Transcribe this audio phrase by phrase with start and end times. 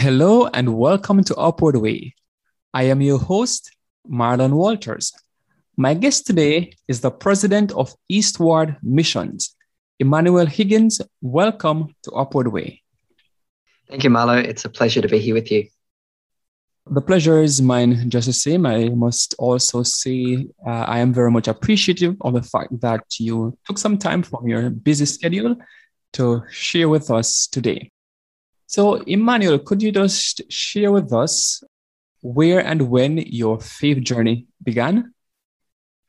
[0.00, 2.14] Hello and welcome to Upward Way.
[2.72, 3.74] I am your host,
[4.08, 5.12] Marlon Walters.
[5.76, 9.56] My guest today is the president of Eastward Missions,
[9.98, 11.00] Emmanuel Higgins.
[11.20, 12.84] Welcome to Upward Way.
[13.90, 14.40] Thank you, Marlo.
[14.40, 15.66] It's a pleasure to be here with you.
[16.88, 18.66] The pleasure is mine just the same.
[18.66, 23.58] I must also say uh, I am very much appreciative of the fact that you
[23.66, 25.56] took some time from your busy schedule
[26.12, 27.90] to share with us today.
[28.68, 31.62] So, Emmanuel, could you just share with us
[32.20, 35.14] where and when your faith journey began?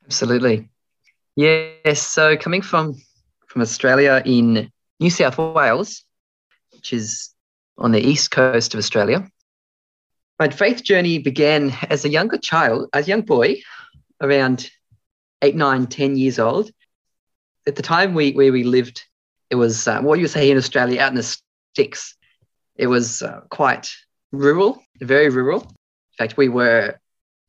[0.04, 0.68] Absolutely.
[1.36, 2.02] Yes.
[2.02, 2.96] So, coming from
[3.46, 6.04] from Australia in New South Wales,
[6.72, 7.30] which is
[7.78, 9.26] on the east coast of Australia,
[10.38, 13.62] my faith journey began as a younger child, as a young boy,
[14.20, 14.70] around
[15.40, 16.70] eight, nine, ten years old.
[17.66, 19.02] At the time we where we lived,
[19.48, 21.36] it was uh, what you say in Australia, out in the
[21.72, 22.18] sticks
[22.80, 23.90] it was uh, quite
[24.32, 25.60] rural, very rural.
[25.60, 26.98] In fact, we were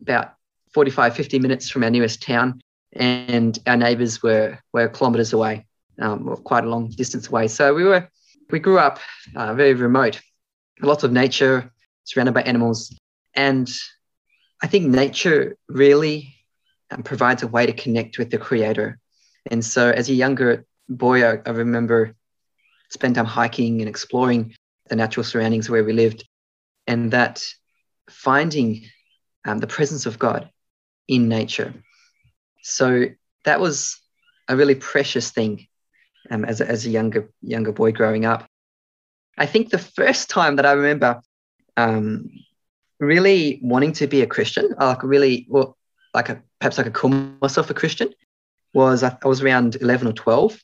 [0.02, 0.34] about
[0.74, 2.60] 45, 50 minutes from our nearest town,
[2.92, 5.66] and our neighbours were, were kilometres away,
[6.00, 7.48] um, quite a long distance away.
[7.48, 8.09] So we were
[8.50, 9.00] we grew up
[9.34, 10.20] uh, very remote,
[10.82, 11.72] lots of nature,
[12.04, 12.94] surrounded by animals,
[13.34, 13.72] and
[14.62, 16.36] I think nature really
[16.92, 19.00] um, provides a way to connect with the Creator.
[19.50, 22.16] And so, as a younger boy, I, I remember
[22.90, 24.54] spend time hiking and exploring
[24.92, 26.28] the natural surroundings where we lived,
[26.86, 27.42] and that
[28.09, 28.84] finding
[29.46, 30.50] um, the presence of God
[31.07, 31.74] in nature.
[32.62, 33.06] So
[33.46, 33.97] that was
[34.50, 35.66] a really precious thing
[36.29, 38.46] um, as, a, as a younger younger boy growing up.
[39.38, 41.22] I think the first time that I remember
[41.78, 42.29] um,
[43.00, 45.78] really wanting to be a Christian, like really, well,
[46.13, 48.09] like a, perhaps I could call myself a Christian,
[48.73, 50.62] was I, I was around 11 or 12.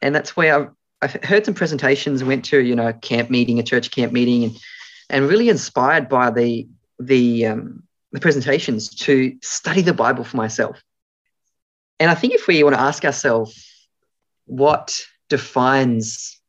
[0.00, 0.68] And that's where I
[1.02, 4.44] I heard some presentations, went to you know a camp meeting, a church camp meeting,
[4.44, 4.58] and
[5.08, 6.68] and really inspired by the
[6.98, 10.82] the um, the presentations to study the Bible for myself.
[11.98, 13.88] And I think if we want to ask ourselves
[14.46, 16.40] what defines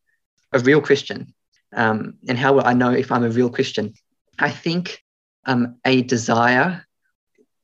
[0.53, 1.33] a real Christian
[1.73, 3.93] um, and how will I know if I'm a real Christian,
[4.39, 5.03] I think
[5.45, 6.85] um, a desire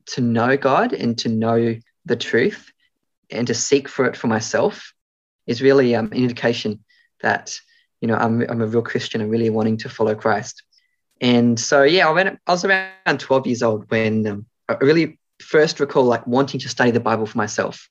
[0.07, 2.71] to know God and to know the truth
[3.29, 4.93] and to seek for it for myself
[5.47, 6.83] is really um, an indication
[7.21, 7.57] that
[8.01, 10.63] you know I'm, I'm a real Christian and really wanting to follow Christ.
[11.19, 12.39] And so yeah, I went.
[12.45, 16.69] I was around 12 years old when um, I really first recall like wanting to
[16.69, 17.89] study the Bible for myself.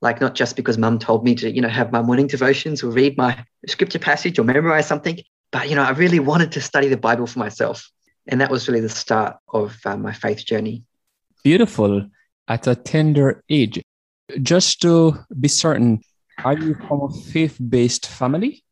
[0.00, 2.90] Like not just because mum told me to, you know, have my morning devotions or
[2.90, 5.20] read my scripture passage or memorize something,
[5.50, 7.90] but you know, I really wanted to study the Bible for myself.
[8.28, 10.84] And that was really the start of uh, my faith journey.
[11.42, 12.06] Beautiful.
[12.46, 13.82] At a tender age.
[14.42, 16.02] Just to be certain,
[16.44, 18.62] are you from a faith based family?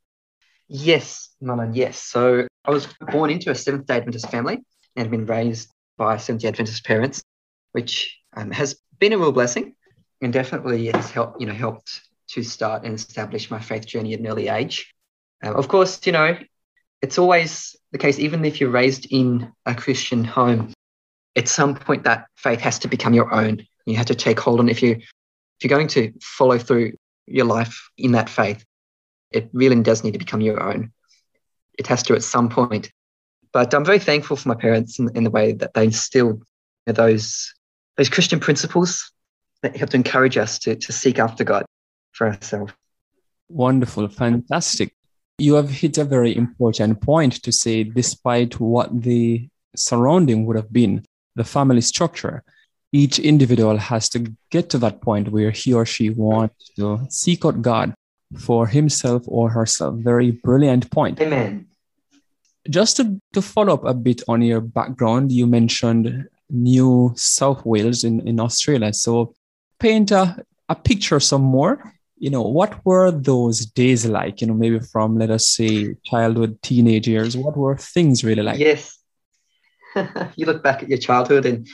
[0.68, 1.98] Yes, Manan, yes.
[1.98, 4.64] So I was born into a Seventh day Adventist family
[4.96, 7.22] and been raised by Seventh day Adventist parents,
[7.72, 9.74] which um, has been a real blessing
[10.22, 14.20] and definitely has helped, you know, helped to start and establish my faith journey at
[14.20, 14.92] an early age.
[15.42, 16.36] Um, of course, you know,
[17.02, 20.72] it's always the case, even if you're raised in a Christian home,
[21.36, 23.66] at some point that faith has to become your own.
[23.84, 26.92] You have to take hold on if you if you're going to follow through
[27.26, 28.64] your life in that faith.
[29.30, 30.92] It really does need to become your own.
[31.78, 32.90] It has to at some point.
[33.52, 36.42] But I'm very thankful for my parents in, in the way that they instilled
[36.86, 37.54] those,
[37.96, 39.12] those Christian principles
[39.62, 41.64] that help to encourage us to, to seek after God
[42.12, 42.72] for ourselves.
[43.48, 44.94] Wonderful, fantastic.
[45.38, 50.72] You have hit a very important point to say, despite what the surrounding would have
[50.72, 51.04] been,
[51.34, 52.42] the family structure,
[52.92, 57.44] each individual has to get to that point where he or she wants to seek
[57.44, 57.94] out God
[58.38, 59.96] for himself or herself.
[59.96, 61.20] Very brilliant point.
[61.20, 61.66] Amen.
[62.68, 68.04] Just to, to follow up a bit on your background, you mentioned New South Wales
[68.04, 68.92] in, in Australia.
[68.92, 69.34] So
[69.78, 71.92] paint a, a picture some more.
[72.18, 74.40] You know, what were those days like?
[74.40, 77.36] You know, maybe from, let us say, childhood, teenage years.
[77.36, 78.58] What were things really like?
[78.58, 78.98] Yes.
[80.36, 81.68] you look back at your childhood and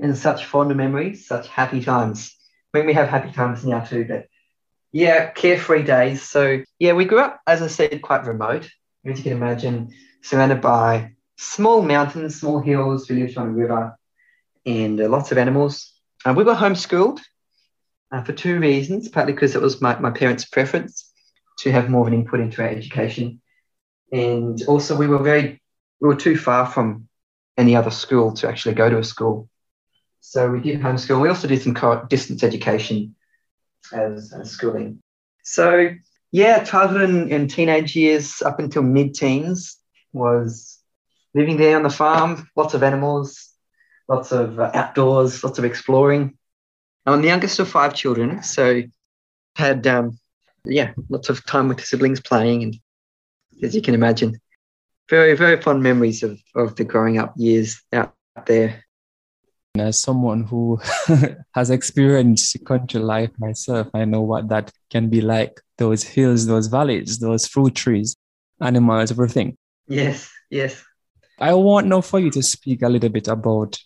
[0.00, 2.36] and such fond memories, such happy times.
[2.72, 4.26] When we have happy times now too, but
[4.92, 6.22] yeah, carefree days.
[6.22, 8.68] So yeah, we grew up, as I said, quite remote.
[9.04, 9.90] as you can imagine,
[10.22, 13.08] surrounded by small mountains, small hills.
[13.08, 13.96] We lived on a river
[14.66, 15.92] and uh, lots of animals.
[16.24, 17.20] Uh, we were homeschooled
[18.12, 21.12] uh, for two reasons, partly because it was my, my parents' preference
[21.58, 23.40] to have more of an input into our education.
[24.12, 25.60] And also, we were very,
[26.00, 27.08] we were too far from
[27.56, 29.48] any other school to actually go to a school.
[30.26, 31.20] So we did homeschool.
[31.20, 31.76] We also did some
[32.08, 33.14] distance education
[33.92, 35.00] as, as schooling.
[35.42, 35.90] So
[36.32, 39.76] yeah, childhood and, and teenage years up until mid teens
[40.14, 40.80] was
[41.34, 43.50] living there on the farm, lots of animals,
[44.08, 46.38] lots of uh, outdoors, lots of exploring.
[47.04, 48.82] I'm the youngest of five children, so
[49.56, 50.18] had um,
[50.64, 52.76] yeah, lots of time with the siblings playing, and
[53.62, 54.40] as you can imagine,
[55.10, 58.14] very very fond memories of of the growing up years out
[58.46, 58.84] there.
[59.76, 60.80] As someone who
[61.54, 65.60] has experienced country life myself, I know what that can be like.
[65.78, 68.16] Those hills, those valleys, those fruit trees,
[68.60, 69.56] animals, everything.
[69.88, 70.84] Yes, yes.
[71.40, 73.76] I want now for you to speak a little bit about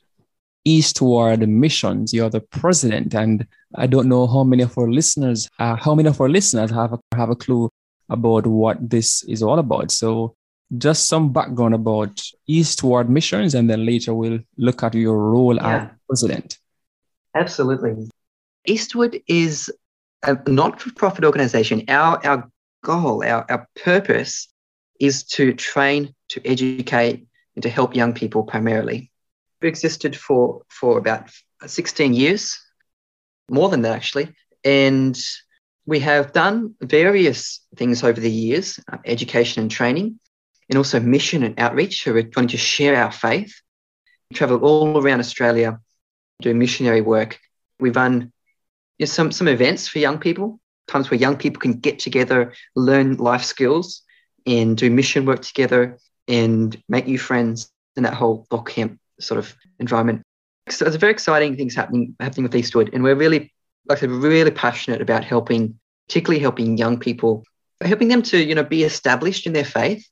[0.64, 2.12] Eastward Missions.
[2.12, 6.11] You're the president, and I don't know how many of our listeners, uh, how many
[6.11, 7.70] of our listeners have a, have a clue
[8.11, 9.91] about what this is all about.
[9.91, 10.34] So,
[10.76, 15.85] just some background about Eastward Missions, and then later we'll look at your role yeah.
[15.85, 16.59] as president.
[17.35, 18.09] Absolutely.
[18.67, 19.73] Eastward is
[20.25, 21.85] a not-for-profit organization.
[21.88, 22.50] Our our
[22.85, 24.49] goal, our, our purpose,
[25.00, 29.11] is to train, to educate, and to help young people primarily
[29.62, 31.31] We existed for for about
[31.67, 32.61] 16 years,
[33.50, 34.35] more than that actually,
[34.65, 35.19] and
[35.87, 40.20] we have done various things over the years, uh, education and training,
[40.69, 42.05] and also mission and outreach.
[42.05, 43.61] So we're trying to share our faith.
[44.31, 45.81] We travel all around Australia,
[46.43, 47.38] do missionary work.
[47.81, 48.32] We run
[48.99, 52.53] you know, some some events for young people, times where young people can get together,
[52.75, 54.03] learn life skills,
[54.47, 59.38] and do mission work together and make new friends in that whole boot camp sort
[59.38, 60.23] of environment.
[60.69, 62.91] So it's very exciting things happening happening with Eastward.
[62.93, 63.53] and we're really,
[63.87, 65.79] like I said, really passionate about helping,
[66.09, 67.44] particularly helping young people,
[67.81, 70.06] helping them to you know be established in their faith,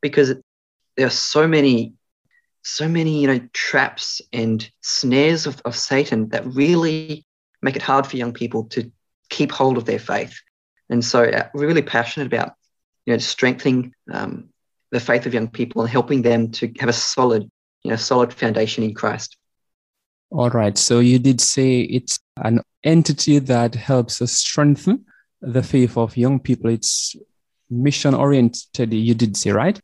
[0.00, 0.34] because
[0.96, 1.94] there are so many,
[2.62, 7.24] so many you know traps and snares of, of Satan that really
[7.62, 8.90] make it hard for young people to
[9.28, 10.34] keep hold of their faith.
[10.88, 12.54] And so uh, we're really passionate about
[13.06, 14.48] you know strengthening um,
[14.90, 17.50] the faith of young people and helping them to have a solid
[17.82, 19.36] you know, solid foundation in Christ.
[20.30, 20.76] All right.
[20.76, 25.04] So you did say it's an entity that helps us strengthen
[25.40, 26.70] the faith of young people.
[26.70, 27.16] It's
[27.68, 29.80] mission oriented, you did say, right?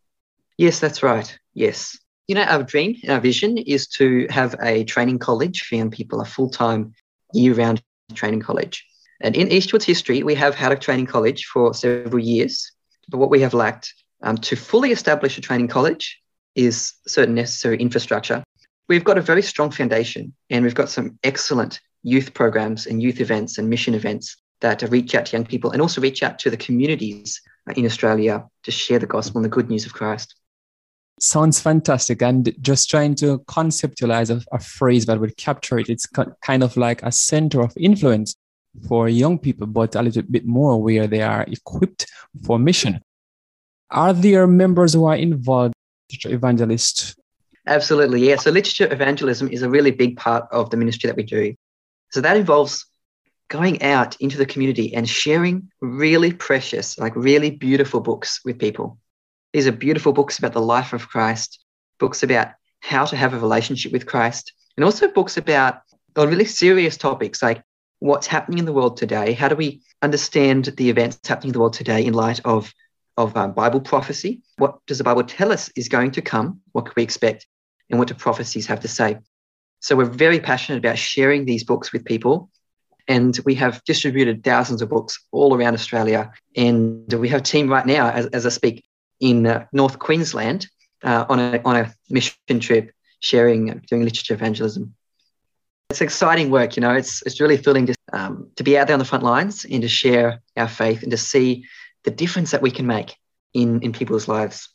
[0.59, 1.39] Yes, that's right.
[1.55, 1.99] Yes.
[2.29, 6.21] You know, our dream, our vision is to have a training college for young people,
[6.21, 6.95] a full time,
[7.33, 7.83] year round
[8.15, 8.85] training college.
[9.21, 12.73] And in Eastward's history, we have had a training college for several years.
[13.09, 13.93] But what we have lacked
[14.23, 16.21] um, to fully establish a training college
[16.55, 18.43] is certain necessary infrastructure.
[18.89, 23.21] We've got a very strong foundation and we've got some excellent youth programs and youth
[23.21, 26.51] events and mission events that reach out to young people and also reach out to
[26.51, 27.41] the communities
[27.75, 30.35] in Australia to share the gospel and the good news of Christ.
[31.19, 32.21] Sounds fantastic.
[32.21, 36.77] And just trying to conceptualize a, a phrase that would capture it, it's kind of
[36.77, 38.37] like a center of influence
[38.87, 42.07] for young people, but a little bit more where they are equipped
[42.45, 43.01] for mission.
[43.91, 45.75] Are there members who are involved
[46.11, 47.19] literature evangelist?
[47.67, 48.37] Absolutely, yeah.
[48.37, 51.55] So literature evangelism is a really big part of the ministry that we do.
[52.11, 52.87] So that involves
[53.49, 58.99] going out into the community and sharing really precious, like really beautiful books with people.
[59.57, 61.65] These are beautiful books about the life of Christ,
[61.99, 62.49] books about
[62.81, 65.81] how to have a relationship with Christ, and also books about
[66.15, 67.63] really serious topics like
[68.01, 69.33] what's happening in the world today.
[69.33, 72.71] How do we understand the events happening in the world today in light of
[73.17, 74.43] of um, Bible prophecy.
[74.59, 76.61] What does the Bible tell us is going to come?
[76.73, 77.47] What can we expect?
[77.89, 79.17] And what do prophecies have to say?
[79.81, 82.51] So we're very passionate about sharing these books with people.
[83.09, 86.31] And we have distributed thousands of books all around Australia.
[86.55, 88.85] And we have a team right now, as, as I speak,
[89.21, 90.69] in uh, North Queensland
[91.03, 94.95] uh, on, a, on a mission trip sharing, doing literature evangelism.
[95.91, 98.95] It's exciting work, you know, it's, it's really thrilling to, um, to be out there
[98.95, 101.65] on the front lines and to share our faith and to see
[102.05, 103.17] the difference that we can make
[103.55, 104.69] in, in people's lives.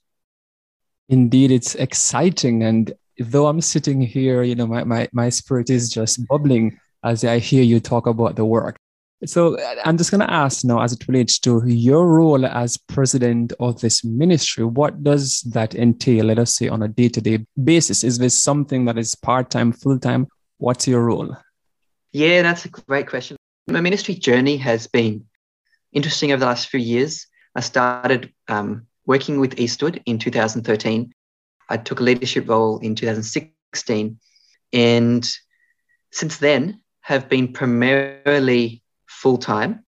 [1.10, 2.64] Indeed, it's exciting.
[2.64, 7.26] And though I'm sitting here, you know, my, my, my spirit is just bubbling as
[7.26, 8.78] I hear you talk about the work.
[9.26, 13.54] So I'm just going to ask now, as it relates to your role as president
[13.60, 16.26] of this ministry, what does that entail?
[16.26, 18.04] Let us say on a day to day basis.
[18.04, 20.28] Is this something that is part time, full time?
[20.58, 21.36] What's your role?
[22.12, 23.38] Yeah, that's a great question.
[23.68, 25.26] My ministry journey has been
[25.94, 27.28] interesting over the last few years.
[27.56, 31.14] I started um, working with Eastward in 2013.
[31.70, 34.20] I took a leadership role in 2016.
[34.74, 35.30] And
[36.12, 38.81] since then, have been primarily
[39.22, 39.86] full time.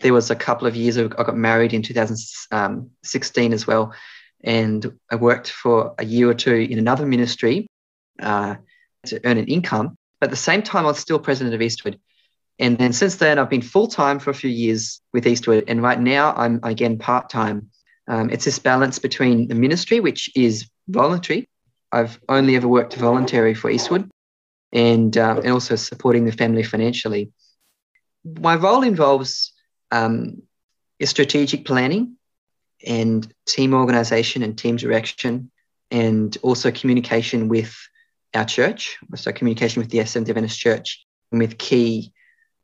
[0.00, 3.92] There was a couple of years I got married in 2016 as well.
[4.42, 7.66] And I worked for a year or two in another ministry
[8.20, 8.54] uh,
[9.06, 9.96] to earn an income.
[10.18, 11.98] But at the same time, I was still president of Eastward.
[12.58, 15.64] And then since then, I've been full time for a few years with Eastward.
[15.68, 17.70] And right now, I'm again part time.
[18.08, 21.48] Um, it's this balance between the ministry, which is voluntary.
[21.92, 24.10] I've only ever worked voluntary for Eastward
[24.72, 27.30] and, uh, and also supporting the family financially.
[28.24, 29.52] My role involves
[29.90, 30.42] um,
[31.02, 32.16] strategic planning
[32.86, 35.50] and team organization and team direction,
[35.90, 37.76] and also communication with
[38.34, 42.12] our church, so communication with the Seventh Adventist Church and with key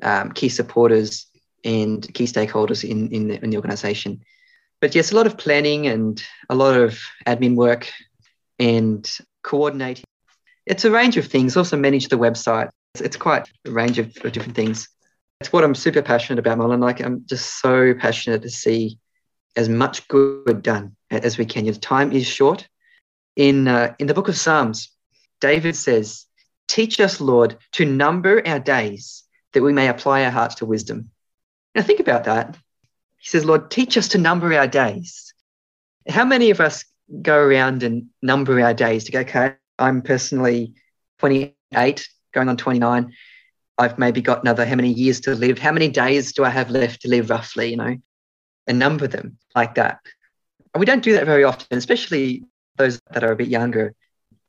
[0.02, 1.26] um, key supporters
[1.64, 4.20] and key stakeholders in, in the, in the organization.
[4.80, 7.90] But yes, a lot of planning and a lot of admin work
[8.58, 9.10] and
[9.42, 10.04] coordinating.
[10.66, 11.56] It's a range of things.
[11.56, 12.70] Also manage the website.
[12.94, 14.88] It's, quite a range of, different things.
[15.40, 16.80] It's what I'm super passionate about, Marlon.
[16.80, 18.98] Like I'm just so passionate to see
[19.54, 21.64] as much good done as we can.
[21.64, 22.68] Your time is short.
[23.36, 24.90] In uh, in the book of Psalms,
[25.40, 26.24] David says,
[26.68, 29.26] "Teach us, Lord, to number our days,
[29.56, 31.08] that we may apply our hearts to wisdom.
[31.74, 32.58] Now, think about that.
[33.16, 35.32] He says, Lord, teach us to number our days.
[36.06, 36.84] How many of us
[37.22, 40.74] go around and number our days to go, okay, I'm personally
[41.20, 43.14] 28, going on 29.
[43.78, 45.58] I've maybe got another how many years to live?
[45.58, 47.96] How many days do I have left to live roughly, you know,
[48.66, 50.00] and number them like that?
[50.72, 52.44] And we don't do that very often, especially
[52.76, 53.94] those that are a bit younger.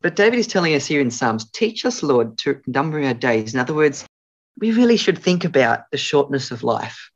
[0.01, 3.53] But David is telling us here in Psalms, teach us, Lord, to number our days.
[3.53, 4.05] In other words,
[4.59, 7.09] we really should think about the shortness of life.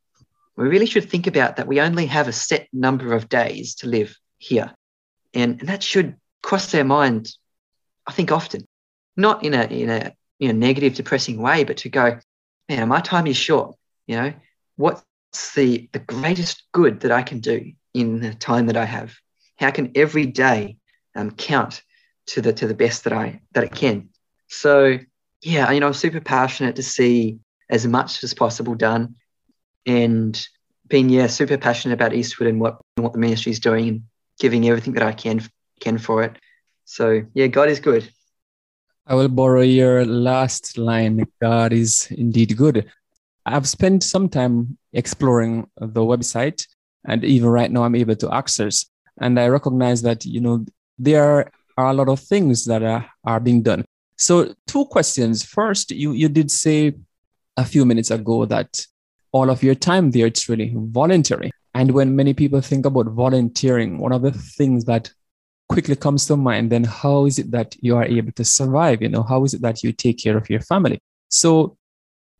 [0.55, 3.87] We really should think about that we only have a set number of days to
[3.87, 4.73] live here.
[5.33, 7.31] And, and that should cross their mind,
[8.05, 8.65] I think, often,
[9.15, 12.19] not in a, in a you know, negative, depressing way, but to go,
[12.67, 13.75] man, my time is short.
[14.07, 14.33] You know,
[14.75, 15.03] what's
[15.55, 19.13] the, the greatest good that I can do in the time that I have?
[19.57, 20.77] How can every day
[21.15, 21.83] um, count
[22.27, 24.09] to the to the best that I that it can?
[24.47, 24.97] So
[25.43, 27.37] yeah, you know, I'm super passionate to see
[27.69, 29.15] as much as possible done,
[29.85, 30.47] and
[30.87, 34.01] being yeah super passionate about Eastward and what what the ministry is doing and
[34.39, 35.47] giving everything that I can
[35.79, 36.35] can for it.
[36.85, 38.11] So yeah, God is good.
[39.07, 41.25] I will borrow your last line.
[41.41, 42.89] God is indeed good.
[43.45, 46.67] I've spent some time exploring the website,
[47.05, 48.85] and even right now, I'm able to access.
[49.19, 50.65] And I recognize that you know
[50.99, 53.85] there are a lot of things that are, are being done.
[54.17, 55.43] So, two questions.
[55.43, 56.93] First, you, you did say
[57.57, 58.85] a few minutes ago that
[59.31, 61.51] all of your time there, it's really voluntary.
[61.73, 65.11] And when many people think about volunteering, one of the things that
[65.71, 69.01] quickly comes to mind, then how is it that you are able to survive?
[69.01, 70.99] You know, how is it that you take care of your family?
[71.29, 71.77] So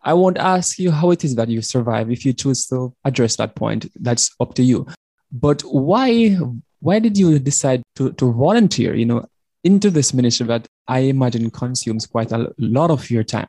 [0.04, 2.12] I won't ask you how it is that you survive.
[2.12, 4.86] If you choose to address that point, that's up to you.
[5.32, 6.38] But why
[6.80, 8.96] why did you decide to, to volunteer?
[8.96, 9.26] You know,
[9.64, 13.48] into this ministry that I imagine consumes quite a lot of your time?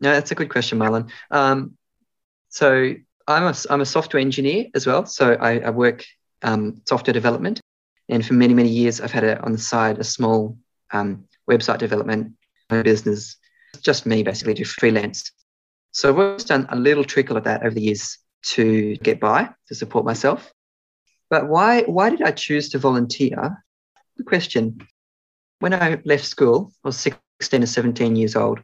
[0.00, 1.10] No, that's a good question, Marlon.
[1.30, 1.76] Um,
[2.48, 2.94] so
[3.26, 5.04] I'm a, I'm a software engineer as well.
[5.04, 6.06] So I, I work
[6.42, 7.60] um, software development.
[8.10, 10.58] And for many, many years, I've had a, on the side a small
[10.92, 12.34] um, website development
[12.68, 13.36] business,
[13.80, 15.32] just me basically, do freelance.
[15.92, 19.48] So I've always done a little trickle of that over the years to get by,
[19.68, 20.52] to support myself.
[21.30, 23.64] But why, why did I choose to volunteer?
[24.16, 24.80] Good question
[25.60, 28.60] when I left school, I was 16 or 17 years old.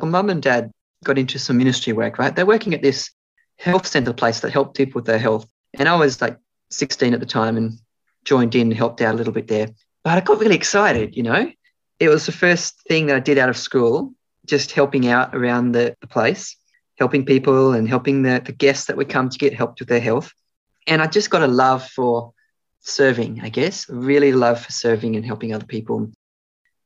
[0.00, 0.70] Well, mum and dad
[1.04, 2.34] got into some ministry work, right?
[2.34, 3.10] They're working at this
[3.58, 5.46] health center place that helped people with their health.
[5.74, 6.38] And I was like
[6.70, 7.78] 16 at the time and
[8.24, 9.68] joined in and helped out a little bit there.
[10.04, 11.50] But I got really excited, you know.
[11.98, 14.14] It was the first thing that I did out of school,
[14.46, 16.56] just helping out around the, the place,
[16.98, 20.00] helping people and helping the, the guests that would come to get helped with their
[20.00, 20.32] health.
[20.86, 22.32] And I just got a love for
[22.80, 23.88] serving, I guess.
[23.88, 26.10] Really love for serving and helping other people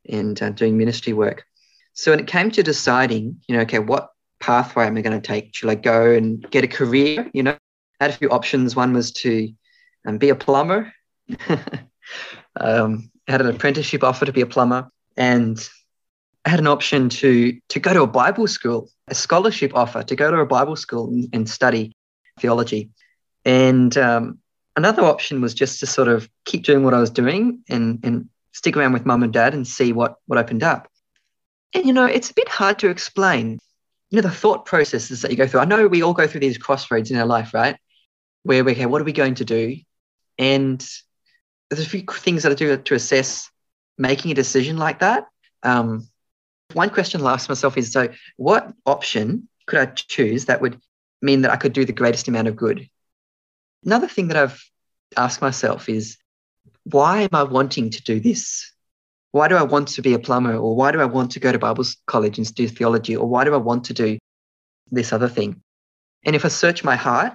[0.07, 1.45] and uh, doing ministry work.
[1.93, 4.09] So when it came to deciding, you know, okay, what
[4.41, 5.55] pathway am I going to take?
[5.55, 7.29] Should I go and get a career?
[7.33, 7.57] You know,
[7.99, 8.75] I had a few options.
[8.75, 9.49] One was to
[10.05, 10.91] um, be a plumber.
[12.59, 15.57] um, I had an apprenticeship offer to be a plumber, and
[16.45, 20.15] I had an option to to go to a Bible school, a scholarship offer to
[20.15, 21.95] go to a Bible school and, and study
[22.39, 22.89] theology.
[23.45, 24.39] And um,
[24.75, 28.29] another option was just to sort of keep doing what I was doing and, and
[28.51, 30.89] stick around with mum and dad and see what, what opened up.
[31.73, 33.59] And, you know, it's a bit hard to explain,
[34.09, 35.59] you know, the thought processes that you go through.
[35.59, 37.77] I know we all go through these crossroads in our life, right?
[38.43, 39.77] Where we, okay, what are we going to do?
[40.37, 40.85] And
[41.69, 43.49] there's a few things that I do to assess
[43.97, 45.27] making a decision like that.
[45.63, 46.07] Um,
[46.73, 50.79] one question I'll ask myself is so, what option could I choose that would
[51.21, 52.89] mean that I could do the greatest amount of good?
[53.83, 54.63] Another thing that I've
[55.15, 56.17] asked myself is,
[56.83, 58.71] why am I wanting to do this?
[59.31, 60.55] Why do I want to be a plumber?
[60.55, 63.15] Or why do I want to go to Bible college and do theology?
[63.15, 64.17] Or why do I want to do
[64.91, 65.61] this other thing?
[66.23, 67.33] And if I search my heart,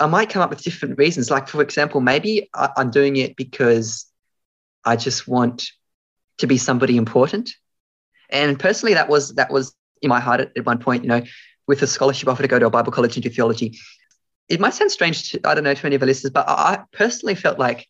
[0.00, 1.30] I might come up with different reasons.
[1.30, 4.06] Like, for example, maybe I'm doing it because
[4.84, 5.70] I just want
[6.38, 7.54] to be somebody important.
[8.28, 11.04] And personally, that was that was in my heart at, at one point.
[11.04, 11.22] You know,
[11.66, 13.78] with a scholarship offer to go to a Bible college and do theology.
[14.48, 16.84] It might sound strange to I don't know to any of the listeners, but I
[16.92, 17.86] personally felt like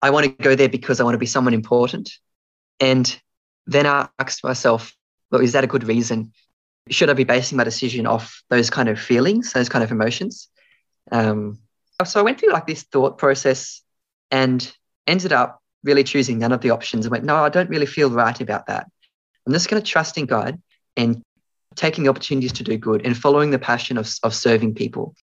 [0.00, 2.10] I want to go there because I want to be someone important.
[2.80, 3.20] And
[3.66, 4.94] then I asked myself,
[5.30, 6.32] well, is that a good reason?
[6.90, 10.48] Should I be basing my decision off those kind of feelings, those kind of emotions?
[11.10, 11.58] Um,
[12.04, 13.82] so I went through like this thought process
[14.30, 14.72] and
[15.06, 18.10] ended up really choosing none of the options and went, no, I don't really feel
[18.10, 18.86] right about that.
[19.46, 20.60] I'm just going to trust in God
[20.96, 21.22] and
[21.74, 25.14] taking opportunities to do good and following the passion of, of serving people.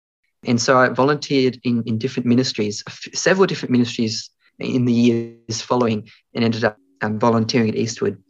[0.43, 6.09] And so I volunteered in, in different ministries, several different ministries in the years following,
[6.33, 8.21] and ended up um, volunteering at Eastward.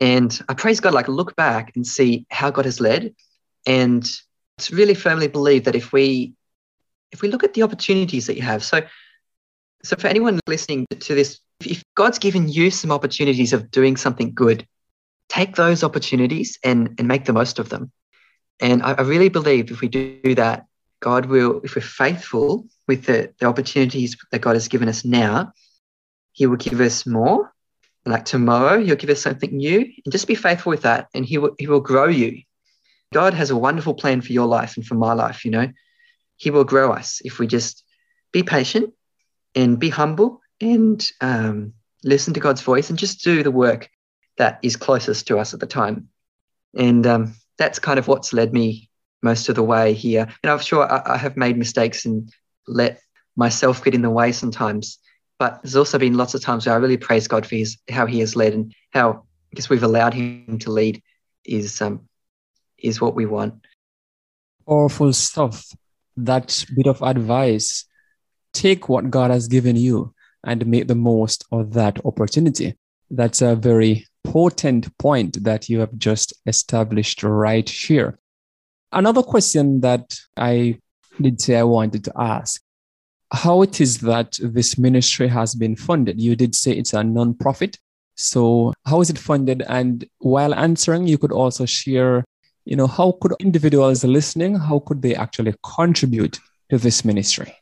[0.00, 3.14] And I praise God, like look back and see how God has led.
[3.66, 4.08] And
[4.56, 6.34] it's really firmly believe that if we
[7.12, 8.82] if we look at the opportunities that you have, so
[9.82, 14.34] so for anyone listening to this, if God's given you some opportunities of doing something
[14.34, 14.66] good,
[15.28, 17.92] take those opportunities and, and make the most of them.
[18.60, 20.66] And I, I really believe if we do that,
[21.00, 25.52] God will, if we're faithful with the, the opportunities that God has given us now,
[26.32, 27.52] He will give us more.
[28.04, 31.38] Like tomorrow, He'll give us something new, and just be faithful with that, and He
[31.38, 32.42] will He will grow you.
[33.12, 35.44] God has a wonderful plan for your life and for my life.
[35.44, 35.68] You know,
[36.38, 37.84] He will grow us if we just
[38.32, 38.94] be patient
[39.54, 41.74] and be humble and um,
[42.04, 43.90] listen to God's voice and just do the work
[44.38, 46.08] that is closest to us at the time.
[46.74, 48.88] And um, that's kind of what's led me
[49.22, 50.26] most of the way here.
[50.42, 52.32] And I'm sure I, I have made mistakes and
[52.66, 53.00] let
[53.36, 54.98] myself get in the way sometimes.
[55.38, 58.06] But there's also been lots of times where I really praise God for his how
[58.06, 59.10] he has led and how
[59.52, 61.02] I guess we've allowed him to lead
[61.44, 62.08] is um,
[62.78, 63.54] is what we want.
[64.66, 65.72] Powerful stuff.
[66.18, 67.84] That bit of advice.
[68.52, 72.76] Take what God has given you and make the most of that opportunity.
[73.10, 78.18] That's a very potent point that you have just established right here.
[78.92, 80.80] Another question that I
[81.20, 82.60] did say I wanted to ask
[83.30, 86.20] how it is that this ministry has been funded.
[86.20, 87.78] You did say it's a non-profit.
[88.16, 89.62] So how is it funded?
[89.68, 92.24] And while answering, you could also share,
[92.68, 97.56] you know, how could individuals listening, how could they actually contribute to this ministry?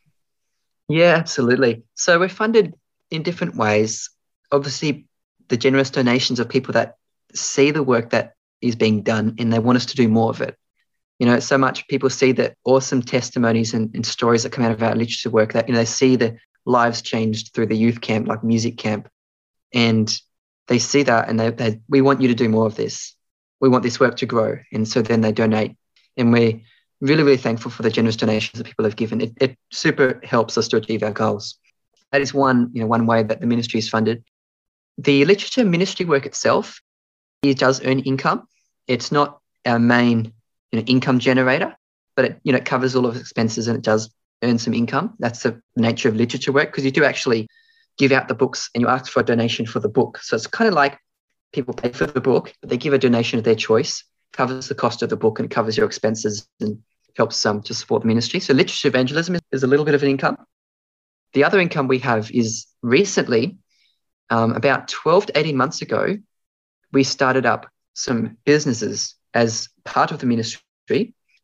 [0.88, 1.84] Yeah, absolutely.
[1.94, 2.74] So we're funded
[3.12, 4.10] in different ways.
[4.50, 5.06] Obviously,
[5.46, 6.96] the generous donations of people that
[7.32, 10.40] see the work that is being done and they want us to do more of
[10.40, 10.56] it.
[11.20, 14.72] You know, so much people see the awesome testimonies and, and stories that come out
[14.72, 18.00] of our literature work that, you know, they see the lives changed through the youth
[18.00, 19.08] camp, like music camp.
[19.72, 20.12] And
[20.66, 23.15] they see that and they, they we want you to do more of this.
[23.60, 24.58] We want this work to grow.
[24.72, 25.76] And so then they donate.
[26.16, 26.60] And we're
[27.00, 29.20] really, really thankful for the generous donations that people have given.
[29.20, 31.58] It, it super helps us to achieve our goals.
[32.12, 34.24] That is one, you know, one way that the ministry is funded.
[34.98, 36.80] The literature ministry work itself,
[37.42, 38.46] it does earn income.
[38.86, 40.32] It's not our main
[40.72, 41.76] you know, income generator,
[42.14, 44.10] but it you know it covers all of expenses and it does
[44.42, 45.14] earn some income.
[45.18, 47.48] That's the nature of literature work because you do actually
[47.98, 50.18] give out the books and you ask for a donation for the book.
[50.18, 50.98] So it's kind of like
[51.52, 54.74] people pay for the book, but they give a donation of their choice, covers the
[54.74, 56.82] cost of the book and covers your expenses and
[57.16, 58.40] helps um, to support the ministry.
[58.40, 60.36] So literature evangelism is a little bit of an income.
[61.32, 63.58] The other income we have is recently
[64.30, 66.16] um, about 12 to 18 months ago,
[66.92, 70.62] we started up some businesses as part of the ministry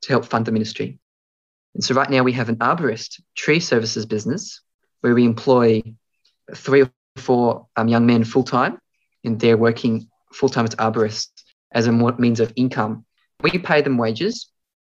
[0.03, 0.99] to help fund the ministry.
[1.75, 4.61] And so right now we have an arborist tree services business
[5.01, 5.83] where we employ
[6.55, 8.79] three or four um, young men full time,
[9.25, 11.31] and they're working full time as arborists
[11.73, 13.05] as a means of income.
[13.43, 14.51] We pay them wages.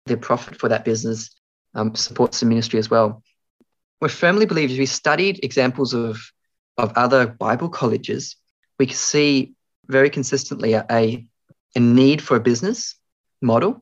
[0.06, 1.36] Their profit for that business
[1.74, 3.24] um, supports the ministry as well.
[4.02, 6.20] We firmly believe as we studied examples of
[6.78, 8.36] of other Bible colleges,
[8.78, 9.54] we see
[9.88, 12.96] very consistently a, a need for a business
[13.42, 13.82] model.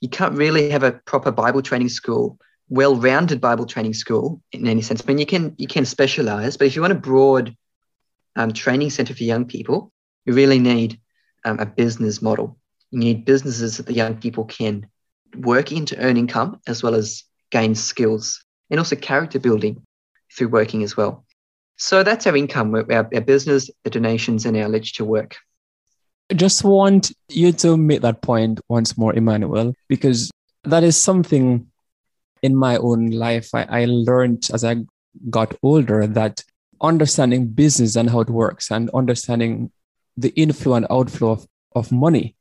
[0.00, 4.82] You can't really have a proper Bible training school, well-rounded Bible training school in any
[4.82, 5.02] sense.
[5.02, 7.56] I mean, you can you can specialize, but if you want a broad
[8.36, 9.92] um, training center for young people,
[10.24, 11.00] you really need
[11.44, 12.58] um, a business model.
[12.90, 14.86] You need businesses that the young people can
[15.36, 19.82] work in to earn income as well as gain skills and also character building
[20.36, 21.24] through working as well.
[21.76, 25.36] So that's our income, our, our business, the donations, and our literature work.
[26.30, 30.30] I just want you to make that point once more, Emmanuel, because
[30.64, 31.66] that is something
[32.42, 34.76] in my own life I, I learned as I
[35.28, 36.44] got older that
[36.82, 39.70] understanding business and how it works and understanding
[40.16, 42.36] the inflow and outflow of, of money.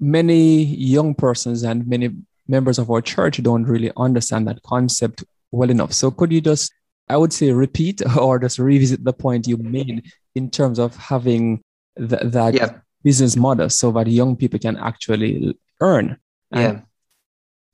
[0.00, 2.10] Many young persons and many
[2.46, 5.92] members of our church don't really understand that concept well enough.
[5.92, 6.72] So could you just,
[7.08, 11.62] I would say, repeat or just revisit the point you made in terms of having
[11.98, 12.78] th- that yeah.
[13.02, 16.18] business model so that young people can actually earn?
[16.50, 16.80] And yeah,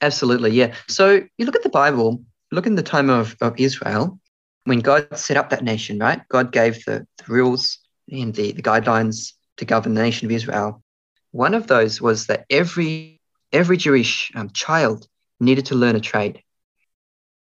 [0.01, 0.53] absolutely.
[0.53, 0.75] Yeah.
[0.89, 4.19] So you look at the Bible, look in the time of, of Israel,
[4.65, 6.27] when God set up that nation, right?
[6.29, 7.79] God gave the, the rules
[8.11, 10.83] and the, the guidelines to govern the nation of Israel.
[11.31, 13.21] One of those was that every
[13.53, 15.07] every Jewish um, child
[15.39, 16.43] needed to learn a trade.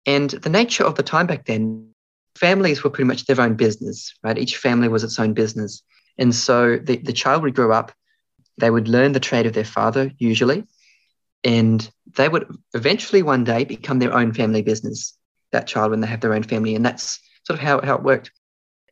[0.05, 1.90] And the nature of the time back then,
[2.37, 4.38] families were pretty much their own business, right?
[4.38, 5.83] Each family was its own business.
[6.16, 7.92] And so the, the child would grow up,
[8.59, 10.64] they would learn the trade of their father, usually,
[11.42, 15.15] and they would eventually one day become their own family business
[15.52, 16.74] that child when they have their own family.
[16.74, 18.30] And that's sort of how, how it worked.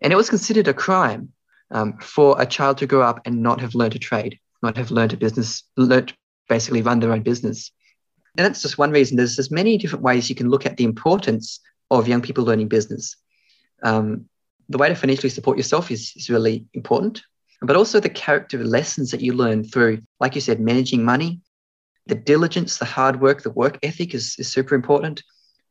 [0.01, 1.33] And it was considered a crime
[1.71, 4.91] um, for a child to grow up and not have learned a trade, not have
[4.91, 6.15] learned a business, learned
[6.49, 7.73] basically run their own business.
[8.37, 9.17] And that's just one reason.
[9.17, 12.69] There's there's many different ways you can look at the importance of young people learning
[12.69, 13.17] business.
[13.83, 14.27] Um,
[14.69, 17.23] the way to financially support yourself is, is really important,
[17.61, 21.41] but also the character lessons that you learn through, like you said, managing money,
[22.07, 25.23] the diligence, the hard work, the work ethic is, is super important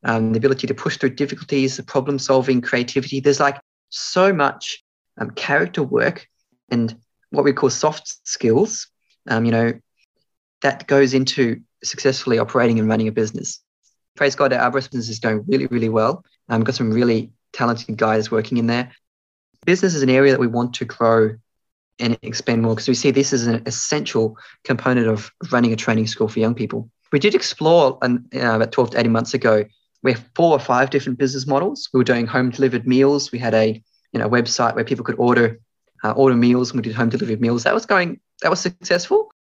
[0.03, 3.19] um, the ability to push through difficulties, the problem solving, creativity.
[3.19, 4.83] There's like so much
[5.17, 6.27] um, character work
[6.69, 6.95] and
[7.29, 8.87] what we call soft skills,
[9.29, 9.73] um, you know,
[10.61, 13.59] that goes into successfully operating and running a business.
[14.15, 16.23] Praise God, our business is going really, really well.
[16.49, 18.91] Um, got some really talented guys working in there.
[19.65, 21.35] Business is an area that we want to grow
[21.99, 26.07] and expand more because we see this as an essential component of running a training
[26.07, 26.89] school for young people.
[27.11, 29.65] We did explore um, about 12 to 18 months ago
[30.03, 31.89] we have four or five different business models.
[31.93, 33.31] We were doing home delivered meals.
[33.31, 35.59] We had a you know website where people could order
[36.03, 37.63] uh, order meals, and we did home delivered meals.
[37.63, 39.31] That was going that was successful.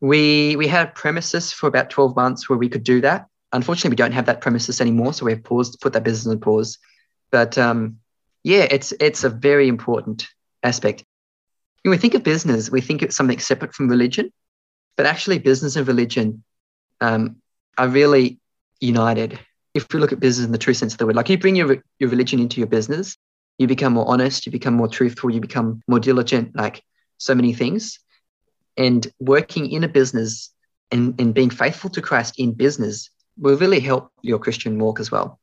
[0.00, 3.26] We we had premises for about twelve months where we could do that.
[3.52, 6.40] Unfortunately, we don't have that premises anymore, so we have paused put that business on
[6.40, 6.78] pause.
[7.30, 7.98] But um,
[8.44, 10.28] yeah, it's it's a very important
[10.62, 11.04] aspect.
[11.82, 14.32] When we think of business, we think it's something separate from religion,
[14.96, 16.44] but actually, business and religion
[17.00, 17.36] um,
[17.76, 18.38] are really
[18.80, 19.38] united
[19.74, 21.56] if you look at business in the true sense of the word, like you bring
[21.56, 23.16] your, your religion into your business,
[23.58, 26.82] you become more honest, you become more truthful, you become more diligent, like
[27.18, 27.98] so many things.
[28.76, 30.50] And working in a business
[30.90, 35.10] and, and being faithful to Christ in business will really help your Christian walk as
[35.10, 35.40] well.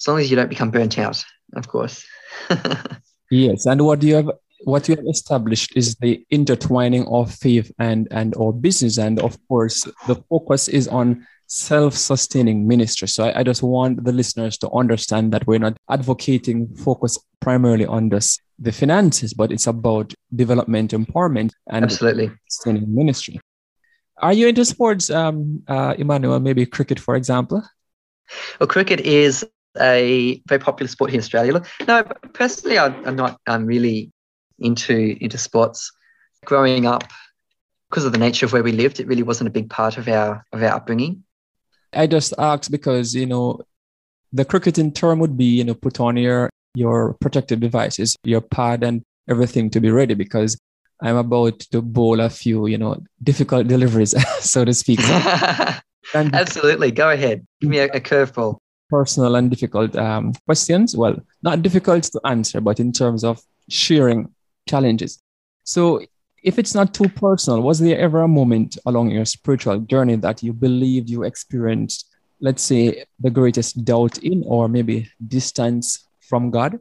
[0.00, 1.22] As long as you don't become burnt out,
[1.54, 2.04] of course.
[3.30, 3.66] yes.
[3.66, 4.30] And what you have
[4.64, 8.98] what you have established is the intertwining of faith and and or business.
[8.98, 13.06] And of course, the focus is on self-sustaining ministry.
[13.06, 17.84] So I, I, just want the listeners to understand that we're not advocating focus primarily
[17.84, 23.38] on this, the finances, but it's about development, empowerment, and absolutely sustaining ministry.
[24.22, 26.40] Are you into sports, um, uh, Emmanuel?
[26.40, 27.62] Maybe cricket, for example.
[28.58, 29.44] Well, cricket is
[29.78, 31.60] a very popular sport here in Australia.
[31.86, 33.38] No, personally, I'm not.
[33.46, 34.10] I'm really
[34.58, 35.92] into into sports.
[36.44, 37.04] Growing up,
[37.90, 40.08] because of the nature of where we lived, it really wasn't a big part of
[40.08, 41.24] our of our upbringing.
[41.92, 43.60] I just asked because, you know,
[44.32, 48.82] the cricketing term would be, you know, put on your your protective devices, your pad
[48.82, 50.56] and everything to be ready because
[51.02, 55.00] I'm about to bowl a few, you know, difficult deliveries, so to speak.
[56.14, 56.90] and Absolutely.
[56.92, 57.46] Go ahead.
[57.60, 58.58] Give me a, a curveball.
[58.88, 60.96] Personal and difficult um, questions.
[60.96, 64.32] Well, not difficult to answer, but in terms of sharing
[64.68, 65.18] challenges.
[65.64, 66.02] So
[66.42, 70.42] if it's not too personal, was there ever a moment along your spiritual journey that
[70.42, 72.08] you believed you experienced,
[72.40, 76.78] let's say, the greatest doubt in or maybe distance from God?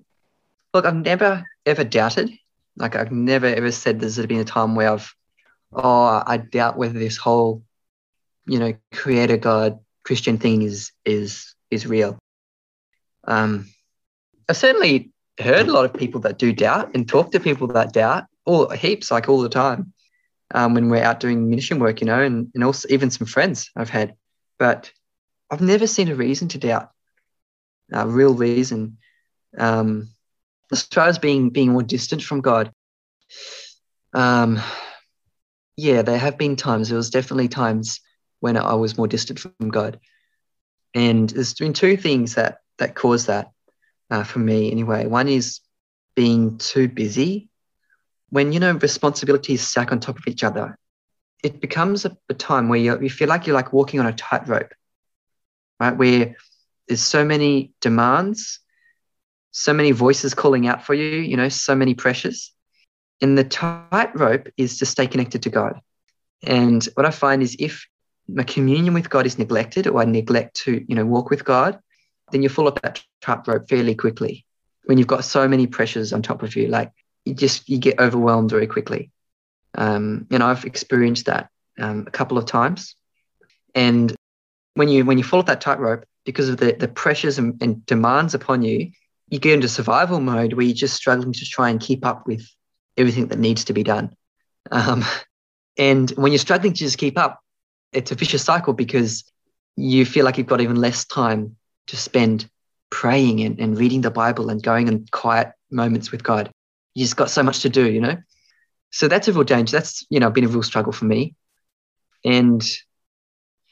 [0.74, 2.32] Look, I've never ever doubted.
[2.78, 5.14] Like I've never ever said there's been a time where I've,
[5.74, 7.64] oh, I doubt whether this whole,
[8.48, 12.18] you know, creator God Christian thing is is is real.
[13.26, 13.68] Um,
[14.50, 17.94] I've certainly heard a lot of people that do doubt and talk to people that
[17.94, 19.94] doubt all heaps, like all the time,
[20.54, 23.72] um, when we're out doing mission work, you know, and, and also even some friends
[23.76, 24.16] I've had.
[24.60, 24.92] But
[25.52, 26.92] I've never seen a reason to doubt,
[27.92, 28.98] a real reason.
[29.58, 30.10] Um,
[30.72, 32.72] as far as being being more distant from God,
[34.14, 34.60] um,
[35.78, 36.90] yeah, there have been times.
[36.90, 38.02] There was definitely times
[38.42, 40.00] when I was more distant from God,
[40.94, 43.52] and there's been two things that that caused that.
[44.12, 45.08] uh, for me anyway.
[45.08, 45.62] One is
[46.16, 47.50] being too busy.
[48.32, 50.78] When, you know, responsibilities stack on top of each other,
[51.44, 54.14] it becomes a, a time where you, you feel like you're like walking on a
[54.14, 54.74] tightrope,
[55.80, 55.96] right?
[55.96, 56.36] Where
[56.88, 58.60] there's so many demands,
[59.52, 62.54] so many voices calling out for you, you know, so many pressures.
[63.22, 65.80] And the tightrope is to stay connected to God.
[66.44, 67.86] And what I find is if
[68.28, 71.80] my communion with God is neglected or I neglect to, you know, walk with God,
[72.32, 74.46] then you fall off that tightrope fairly quickly.
[74.86, 76.92] When you've got so many pressures on top of you, like
[77.26, 79.12] you just you get overwhelmed very quickly.
[79.76, 82.96] Um, and I've experienced that um, a couple of times.
[83.74, 84.14] And
[84.74, 87.86] when you when you fall off that tightrope because of the the pressures and, and
[87.86, 88.92] demands upon you,
[89.30, 92.46] you get into survival mode where you're just struggling to try and keep up with
[92.98, 94.14] everything that needs to be done.
[94.72, 95.04] Um,
[95.78, 97.40] and when you're struggling to just keep up,
[97.94, 99.24] it's a vicious cycle because
[99.76, 101.56] you feel like you've got even less time
[101.88, 102.50] to spend
[102.90, 106.52] praying and, and reading the Bible and going in quiet moments with God.
[106.94, 108.18] You just got so much to do, you know?
[108.92, 109.78] So that's a real danger.
[109.78, 111.36] That's, you know, been a real struggle for me.
[112.26, 112.62] And,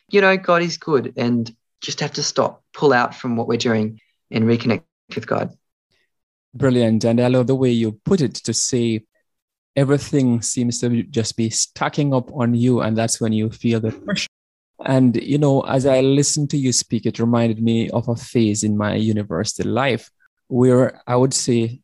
[0.10, 3.58] you know, God is good and just have to stop, pull out from what we're
[3.58, 3.99] doing
[4.32, 5.53] and reconnect with God.
[6.53, 7.03] Brilliant.
[7.03, 9.03] And I love the way you put it to say
[9.75, 12.82] everything seems to just be stacking up on you.
[12.82, 14.27] And that's when you feel the pressure.
[14.86, 18.63] And, you know, as I listened to you speak, it reminded me of a phase
[18.63, 20.10] in my university life
[20.47, 21.82] where I would say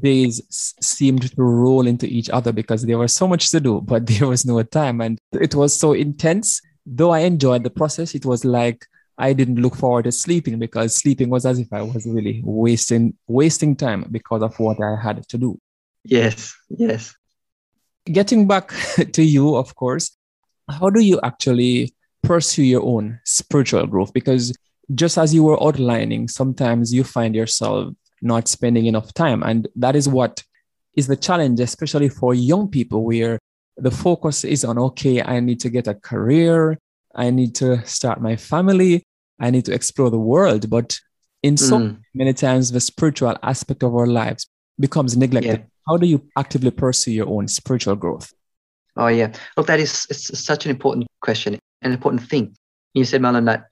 [0.00, 0.42] days
[0.80, 4.28] seemed to roll into each other because there was so much to do, but there
[4.28, 5.00] was no time.
[5.00, 6.60] And it was so intense.
[6.86, 8.86] Though I enjoyed the process, it was like
[9.18, 13.14] I didn't look forward to sleeping because sleeping was as if I was really wasting
[13.26, 15.58] wasting time because of what I had to do.
[16.04, 17.14] Yes, yes.
[18.06, 18.72] Getting back
[19.12, 20.16] to you, of course,
[20.70, 24.12] how do you actually pursue your own spiritual growth?
[24.12, 24.56] Because
[24.94, 29.42] just as you were outlining, sometimes you find yourself not spending enough time.
[29.42, 30.42] And that is what
[30.94, 33.38] is the challenge, especially for young people, where
[33.76, 36.78] the focus is on okay, I need to get a career,
[37.14, 39.04] I need to start my family,
[39.40, 40.68] I need to explore the world.
[40.68, 40.98] But
[41.42, 42.00] in so mm.
[42.14, 45.60] many times, the spiritual aspect of our lives becomes neglected.
[45.60, 45.64] Yeah.
[45.86, 48.32] How do you actively pursue your own spiritual growth?
[48.96, 49.32] Oh, yeah.
[49.56, 52.56] Look, that is it's such an important question, an important thing.
[52.94, 53.67] You said, Marlon, that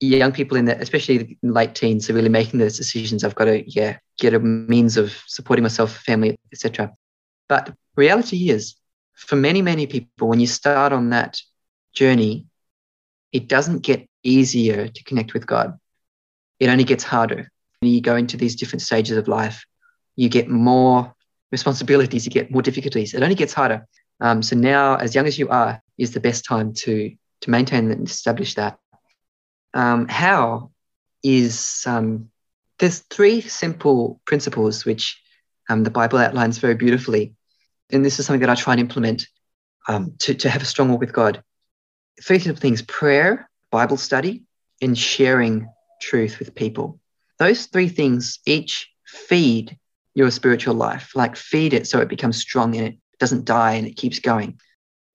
[0.00, 3.22] young people in the, especially late teens, are really making those decisions.
[3.22, 6.92] I've got to, yeah, get a means of supporting myself, family, etc.
[7.48, 8.76] But reality is,
[9.14, 11.40] for many, many people, when you start on that
[11.92, 12.46] journey,
[13.32, 15.78] it doesn't get easier to connect with God.
[16.58, 17.50] It only gets harder.
[17.80, 19.64] When you go into these different stages of life,
[20.16, 21.14] you get more
[21.52, 23.14] responsibilities, you get more difficulties.
[23.14, 23.86] It only gets harder.
[24.20, 27.90] Um, so now, as young as you are, is the best time to to maintain
[27.90, 28.78] and establish that
[29.74, 30.70] um, how
[31.22, 32.30] is um,
[32.78, 35.20] there's three simple principles which
[35.68, 37.34] um, the Bible outlines very beautifully.
[37.90, 39.26] And this is something that I try and implement
[39.88, 41.42] um, to, to have a strong walk with God.
[42.22, 44.42] Three simple things prayer, Bible study,
[44.82, 45.68] and sharing
[46.00, 46.98] truth with people.
[47.38, 49.78] Those three things each feed
[50.14, 53.86] your spiritual life, like feed it so it becomes strong and it doesn't die and
[53.86, 54.58] it keeps going.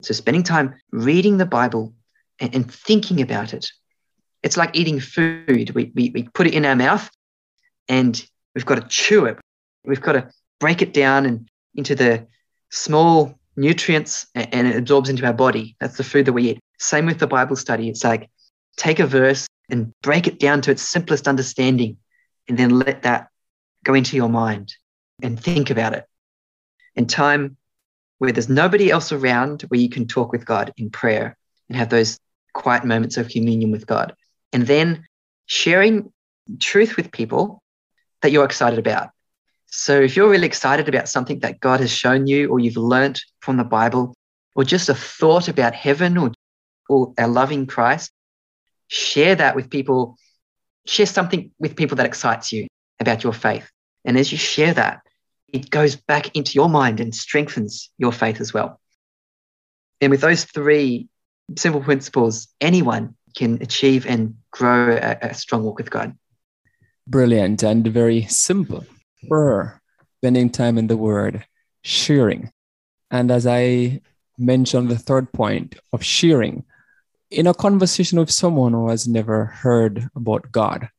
[0.02, 1.94] So, spending time reading the Bible
[2.40, 3.72] and, and thinking about it,
[4.46, 5.72] it's like eating food.
[5.72, 7.10] We, we, we put it in our mouth
[7.90, 9.40] and we've got to chew it.
[9.84, 10.30] We've got to
[10.60, 12.28] break it down and into the
[12.70, 15.76] small nutrients and, it absorbs into our body.
[15.80, 16.60] That's the food that we eat.
[16.78, 17.90] Same with the Bible study.
[17.90, 18.30] It's like
[18.78, 21.98] take a verse and break it down to its simplest understanding
[22.48, 23.30] and then let that
[23.84, 24.76] go into your mind
[25.24, 26.06] and think about it.
[26.96, 27.58] And time
[28.20, 31.36] where there's nobody else around where you can talk with God in prayer
[31.68, 32.20] and have those
[32.54, 34.14] quiet moments of communion with God
[34.56, 35.06] and then
[35.48, 36.14] sharing
[36.62, 37.62] truth with people
[38.22, 39.10] that you're excited about.
[39.66, 43.20] So if you're really excited about something that God has shown you or you've learnt
[43.42, 44.16] from the Bible
[44.56, 46.32] or just a thought about heaven or,
[46.88, 48.12] or a loving Christ,
[48.88, 50.18] share that with people.
[50.86, 52.68] Share something with people that excites you
[53.02, 53.70] about your faith.
[54.06, 55.02] And as you share that,
[55.52, 58.80] it goes back into your mind and strengthens your faith as well.
[60.00, 61.10] And with those three
[61.58, 66.18] simple principles, anyone can achieve and grow a, a strong walk with God.
[67.08, 68.86] Brilliant and very simple.
[69.30, 69.82] Prayer,
[70.18, 71.46] spending time in the Word,
[71.84, 72.52] sharing.
[73.12, 74.02] And as I
[74.38, 76.64] mentioned, the third point of sharing,
[77.30, 80.90] in a conversation with someone who has never heard about God,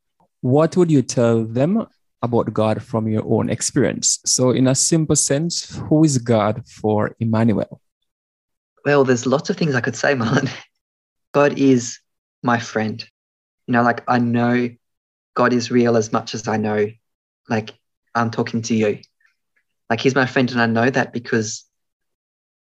[0.40, 1.86] what would you tell them
[2.22, 4.20] about God from your own experience?
[4.24, 7.80] So, in a simple sense, who is God for Emmanuel?
[8.84, 10.48] Well, there's lots of things I could say, man.
[11.32, 11.98] God is
[12.42, 13.04] my friend.
[13.66, 14.70] You know, like I know
[15.34, 16.88] God is real as much as I know
[17.48, 17.74] like
[18.14, 19.00] I'm talking to you.
[19.90, 21.64] Like he's my friend, and I know that because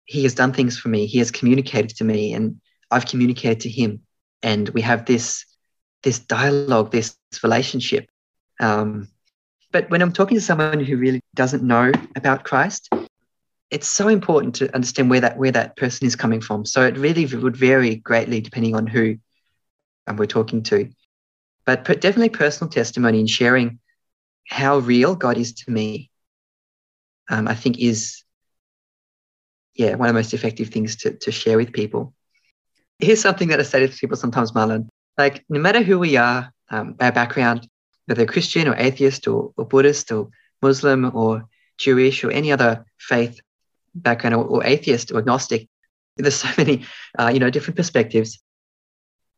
[0.05, 1.05] he has done things for me.
[1.05, 4.01] He has communicated to me, and I've communicated to him,
[4.43, 5.45] and we have this
[6.03, 8.09] this dialogue, this relationship.
[8.59, 9.07] Um,
[9.71, 12.89] but when I'm talking to someone who really doesn't know about Christ,
[13.71, 16.65] it's so important to understand where that where that person is coming from.
[16.65, 19.17] So it really would vary greatly depending on who
[20.15, 20.89] we're talking to.
[21.65, 23.79] But definitely personal testimony and sharing
[24.47, 26.09] how real God is to me,
[27.29, 28.23] um, I think is
[29.75, 32.13] yeah one of the most effective things to to share with people.
[32.99, 34.87] Here's something that I say to people sometimes, Marlon.
[35.17, 37.67] Like no matter who we are, um, our background,
[38.05, 40.29] whether Christian or atheist or, or Buddhist or
[40.61, 43.39] Muslim or Jewish or any other faith
[43.93, 45.67] background or, or atheist or agnostic,
[46.15, 46.85] there's so many,
[47.19, 48.39] uh, you know, different perspectives.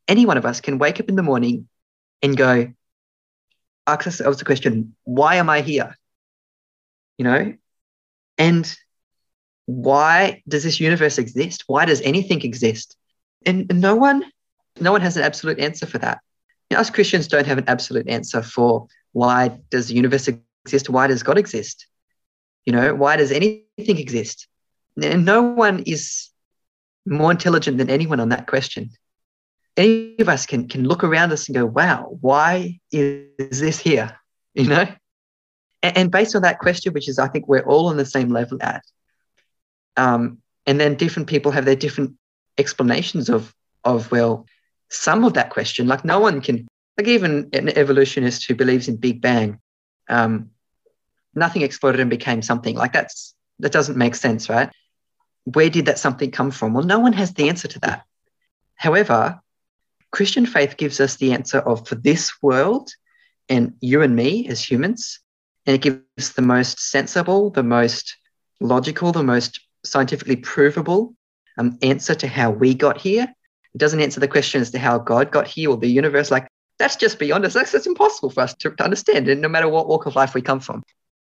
[0.09, 1.69] Any one of us can wake up in the morning
[2.21, 2.73] and go,
[3.87, 5.95] ask ourselves the question, why am I here?
[7.17, 7.53] You know,
[8.37, 8.77] and
[9.67, 11.65] why does this universe exist?
[11.67, 12.97] Why does anything exist?
[13.45, 14.25] And, no one,
[14.81, 16.19] no one has an absolute answer for that.
[16.69, 20.89] You know, us Christians don't have an absolute answer for why does the universe exist?
[20.89, 21.85] Why does God exist?
[22.65, 24.47] You know, why does anything exist?
[25.01, 26.29] And no one is
[27.05, 28.91] more intelligent than anyone on that question.
[29.77, 34.17] Any of us can, can look around us and go, wow, why is this here?
[34.53, 34.87] You know?
[35.81, 38.29] And, and based on that question, which is I think we're all on the same
[38.29, 38.83] level at,
[39.95, 42.15] um, and then different people have their different
[42.57, 43.53] explanations of,
[43.83, 44.45] of, well,
[44.89, 45.87] some of that question.
[45.87, 49.59] Like no one can, like even an evolutionist who believes in Big Bang,
[50.09, 50.49] um,
[51.33, 52.75] nothing exploded and became something.
[52.75, 54.69] Like that's that doesn't make sense, right?
[55.45, 56.73] Where did that something come from?
[56.73, 58.03] Well, no one has the answer to that.
[58.75, 59.41] However,
[60.11, 62.89] Christian faith gives us the answer of for this world
[63.47, 65.19] and you and me as humans,
[65.65, 68.15] and it gives the most sensible, the most
[68.59, 71.15] logical, the most scientifically provable
[71.57, 73.33] um, answer to how we got here
[73.73, 76.31] it doesn't answer the question as to how God got here or the universe.
[76.31, 77.53] Like, that's just beyond us.
[77.53, 80.33] That's, that's impossible for us to, to understand, and no matter what walk of life
[80.33, 80.83] we come from.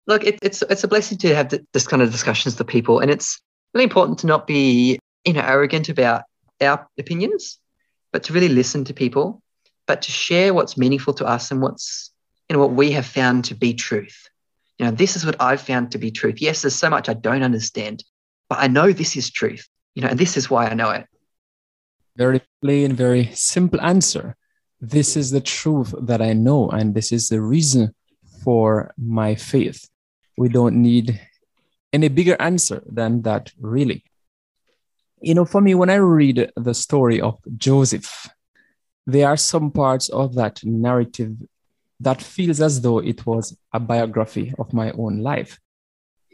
[0.07, 3.09] Look, it, it's it's a blessing to have this kind of discussions with people, and
[3.09, 3.39] it's
[3.73, 6.23] really important to not be you know arrogant about
[6.59, 7.59] our opinions,
[8.13, 9.41] but to really listen to people,
[9.87, 12.11] but to share what's meaningful to us and what's
[12.47, 14.29] you know what we have found to be truth.
[14.79, 16.41] You know, this is what I've found to be truth.
[16.41, 18.03] Yes, there's so much I don't understand,
[18.47, 19.67] but I know this is truth.
[19.95, 21.05] You know, and this is why I know it.
[22.15, 24.35] Very plain, very simple answer.
[24.79, 27.93] This is the truth that I know, and this is the reason
[28.43, 29.89] for my faith.
[30.37, 31.19] We don't need
[31.91, 34.03] any bigger answer than that, really.
[35.23, 38.27] You know, for me, when I read the story of Joseph,
[39.07, 41.37] there are some parts of that narrative
[42.01, 45.61] that feels as though it was a biography of my own life.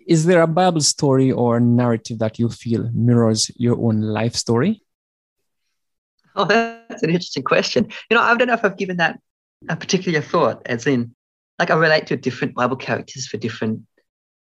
[0.08, 4.82] Is there a Bible story or narrative that you feel mirrors your own life story?
[6.36, 7.90] Oh, that's an interesting question.
[8.10, 9.20] You know, I don't know if I've given that
[9.70, 11.14] a particular thought, as in,
[11.60, 13.84] like, I relate to different Bible characters for different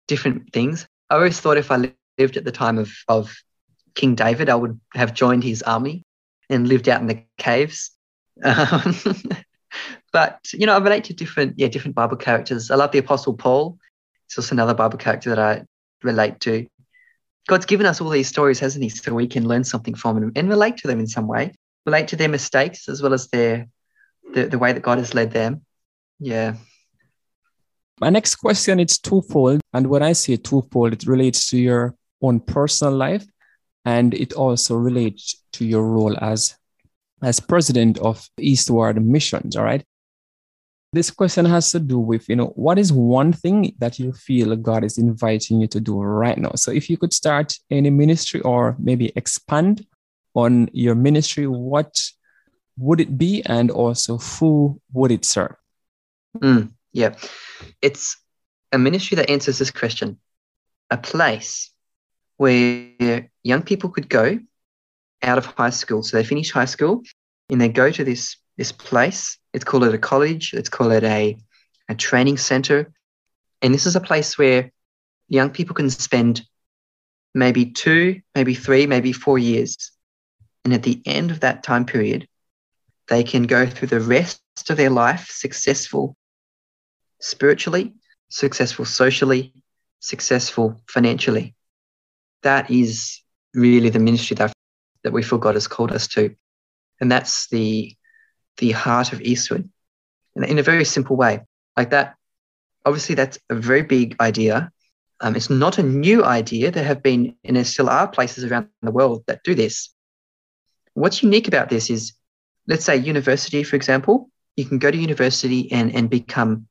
[0.08, 0.88] different things.
[1.10, 3.36] I always thought if I lived at the time of of
[3.97, 6.05] King David, I would have joined his army
[6.49, 7.91] and lived out in the caves.
[8.43, 8.95] Um,
[10.13, 12.71] but you know, I relate to different yeah different Bible characters.
[12.71, 13.77] I love the Apostle Paul.
[14.27, 15.65] It's also another Bible character that I
[16.03, 16.67] relate to.
[17.47, 18.89] God's given us all these stories, hasn't He?
[18.89, 21.53] So we can learn something from them and relate to them in some way
[21.88, 23.65] relate to their mistakes as well as their
[24.33, 25.62] the, the way that God has led them.
[26.19, 26.55] Yeah.
[27.99, 29.62] My next question is twofold.
[29.73, 33.25] And when I say twofold, it relates to your own personal life
[33.88, 36.58] and it also relates to your role as
[37.23, 39.56] as president of Eastward Missions.
[39.56, 39.84] All right.
[40.91, 44.56] This question has to do with, you know, what is one thing that you feel
[44.58, 46.52] God is inviting you to do right now?
[46.56, 49.85] So if you could start any ministry or maybe expand
[50.33, 52.02] on your ministry, what
[52.77, 53.42] would it be?
[53.46, 55.56] And also, who would it serve?
[56.38, 57.15] Mm, yeah,
[57.81, 58.17] it's
[58.71, 60.19] a ministry that answers this question
[60.90, 61.71] a place
[62.38, 64.40] where young people could go
[65.21, 66.04] out of high school.
[66.04, 67.04] So they finish high school
[67.50, 69.38] and they go to this, this place.
[69.54, 71.38] Let's call it a college, let's call it a,
[71.90, 72.92] a training center.
[73.62, 74.71] And this is a place where
[75.27, 76.44] young people can spend
[77.33, 79.92] maybe two, maybe three, maybe four years
[80.67, 82.27] and at the end of that time period,
[83.08, 86.17] they can go through the rest of their life successful
[87.21, 87.94] spiritually,
[88.27, 89.54] successful socially,
[90.02, 91.56] successful financially.
[92.44, 93.21] That is
[93.54, 94.54] really the ministry that,
[95.04, 96.35] that we feel God has called us to.
[97.00, 97.96] And that's the,
[98.58, 99.69] the heart of Eastward.
[100.35, 101.42] And in a very simple way,
[101.75, 102.15] like that
[102.88, 104.71] obviously that's a very big idea.
[105.19, 106.71] Um, it's not a new idea.
[106.71, 109.94] There have been, and there still are places around the world that do this.
[110.94, 112.13] What's unique about this is,
[112.67, 116.67] let's say university, for example, you can go to university and, and become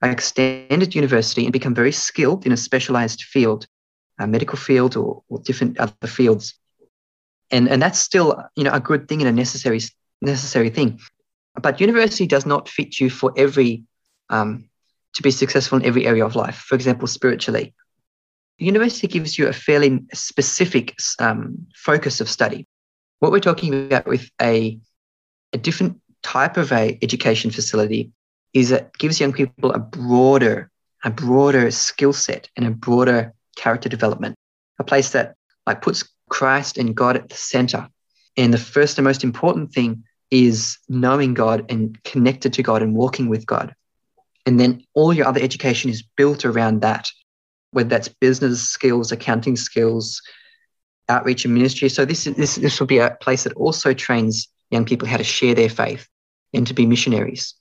[0.00, 3.66] an extended university and become very skilled in a specialized field,
[4.18, 6.54] a medical field or, or different other fields.
[7.50, 9.80] And, and that's still, you know, a good thing and a necessary,
[10.20, 11.00] necessary thing.
[11.60, 13.84] But university does not fit you for every
[14.30, 14.68] um,
[15.14, 16.56] to be successful in every area of life.
[16.56, 17.74] For example, spiritually,
[18.58, 22.66] university gives you a fairly specific um, focus of study.
[23.20, 24.78] What we're talking about with a,
[25.52, 28.12] a different type of a education facility
[28.52, 30.70] is it gives young people a broader,
[31.04, 34.34] a broader skill set and a broader character development.
[34.78, 35.34] A place that
[35.66, 37.88] like puts Christ and God at the center.
[38.36, 42.94] And the first and most important thing is knowing God and connected to God and
[42.94, 43.74] walking with God.
[44.46, 47.10] And then all your other education is built around that,
[47.72, 50.22] whether that's business skills, accounting skills,
[51.08, 51.88] outreach and ministry.
[51.88, 55.24] So this, this, this will be a place that also trains young people how to
[55.24, 56.06] share their faith
[56.52, 57.54] and to be missionaries.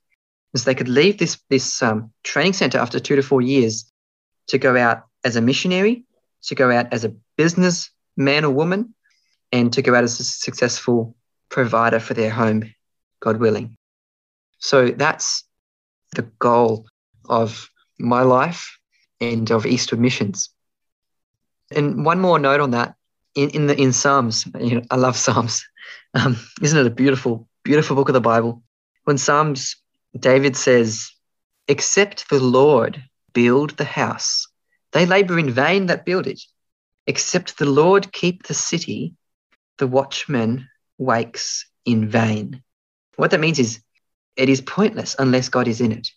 [0.52, 3.92] Because they could leave this, this um, training center after two to four years
[4.48, 6.04] to go out as a missionary,
[6.44, 8.94] to go out as a business man or woman,
[9.52, 11.16] and to go out as a successful
[11.50, 12.74] provider for their home,
[13.20, 13.78] God willing.
[14.60, 15.44] So that's
[16.16, 16.88] the goal
[17.30, 17.70] of
[18.00, 18.80] my life
[19.20, 20.50] and of Eastward Missions.
[21.72, 22.96] And one more note on that
[23.36, 25.66] in, in the in Psalms, you know, I love Psalms.
[26.14, 28.64] Um, isn't it a beautiful, beautiful book of the Bible?
[29.04, 29.76] When Psalms,
[30.18, 31.12] David says,
[31.68, 33.04] Except the Lord
[33.34, 34.48] build the house,
[34.98, 36.42] they labor in vain that build it.
[37.06, 39.14] Except the Lord keep the city,
[39.78, 40.68] the watchman
[40.98, 42.64] wakes in vain.
[43.16, 43.82] What that means is
[44.36, 46.10] it is pointless unless God is in it.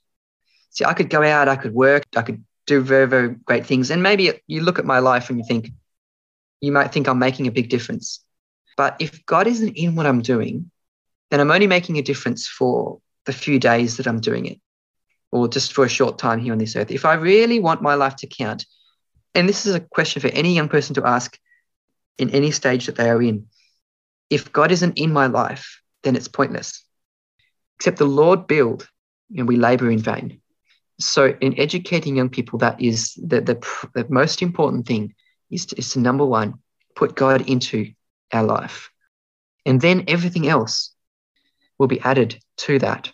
[0.70, 3.90] See, I could go out, I could work, I could do very, very great things.
[3.90, 5.70] And maybe you look at my life and you think,
[6.60, 8.20] you might think I'm making a big difference.
[8.76, 10.70] But if God isn't in what I'm doing,
[11.30, 14.60] then I'm only making a difference for the few days that I'm doing it,
[15.32, 16.90] or just for a short time here on this earth.
[16.90, 18.66] If I really want my life to count,
[19.34, 21.38] and this is a question for any young person to ask
[22.18, 23.46] in any stage that they are in,
[24.28, 26.84] if God isn't in my life, then it's pointless
[27.80, 28.86] except the Lord build,
[29.34, 30.42] and we labor in vain.
[30.98, 35.14] So, in educating young people, that is the, the, the most important thing
[35.50, 36.56] is to, is to number one,
[36.94, 37.90] put God into
[38.34, 38.90] our life.
[39.64, 40.94] And then everything else
[41.78, 43.10] will be added to that.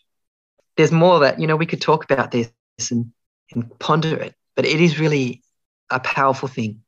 [0.76, 2.50] There's more that, you know, we could talk about this
[2.90, 3.12] and,
[3.52, 5.42] and ponder it, but it is really
[5.90, 6.82] a powerful thing.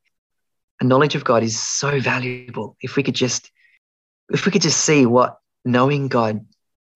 [0.81, 2.77] A knowledge of God is so valuable.
[2.81, 3.51] If we could just,
[4.29, 6.45] if we could just see what knowing God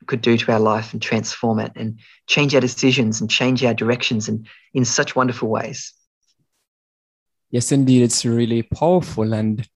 [0.06, 3.74] could do to our life and transform it and change our decisions and change our
[3.74, 5.94] directions and in such wonderful ways.
[7.50, 9.34] Yes, indeed, it's really powerful.
[9.34, 9.68] And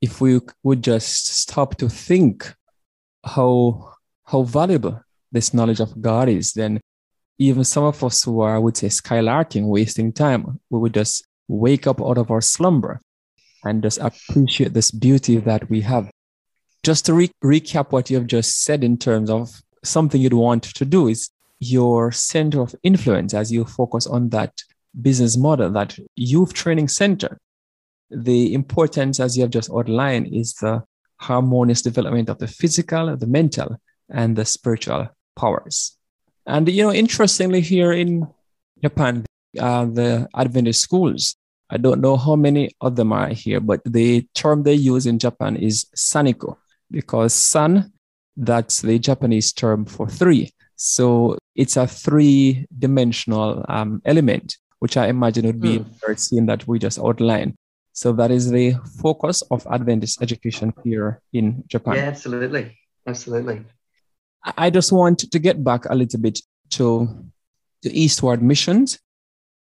[0.00, 2.54] if we would just stop to think
[3.24, 3.94] how
[4.24, 5.00] how valuable
[5.34, 6.80] this knowledge of God is, then
[7.38, 11.26] even some of us who are, I would say, skylarking, wasting time, we would just
[11.48, 13.00] wake up out of our slumber
[13.64, 16.10] and just appreciate this beauty that we have
[16.84, 20.62] just to re- recap what you have just said in terms of something you'd want
[20.62, 24.52] to do is your center of influence as you focus on that
[25.00, 27.38] business model, that youth training center.
[28.10, 30.84] The importance, as you have just outlined, is the
[31.16, 33.76] harmonious development of the physical, the mental,
[34.10, 35.96] and the spiritual powers.
[36.46, 38.26] And, you know, interestingly, here in
[38.82, 39.24] Japan,
[39.58, 41.36] uh, the Adventist schools,
[41.70, 45.18] I don't know how many of them are here, but the term they use in
[45.18, 46.56] Japan is saniku,
[46.90, 47.92] because san,
[48.36, 50.50] that's the Japanese term for three.
[50.76, 55.86] So it's a three dimensional um, element, which I imagine would be mm.
[56.00, 57.54] very scene that we just outlined.
[57.92, 61.94] So that is the focus of Adventist education here in Japan.
[61.94, 62.76] Yeah, absolutely.
[63.06, 63.64] Absolutely.
[64.44, 66.40] I just want to get back a little bit
[66.70, 67.08] to
[67.82, 68.98] the Eastward missions.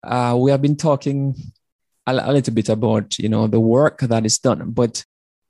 [0.04, 1.36] Uh, we have been talking
[2.08, 5.06] a, a little bit about, you know, the work that is done, but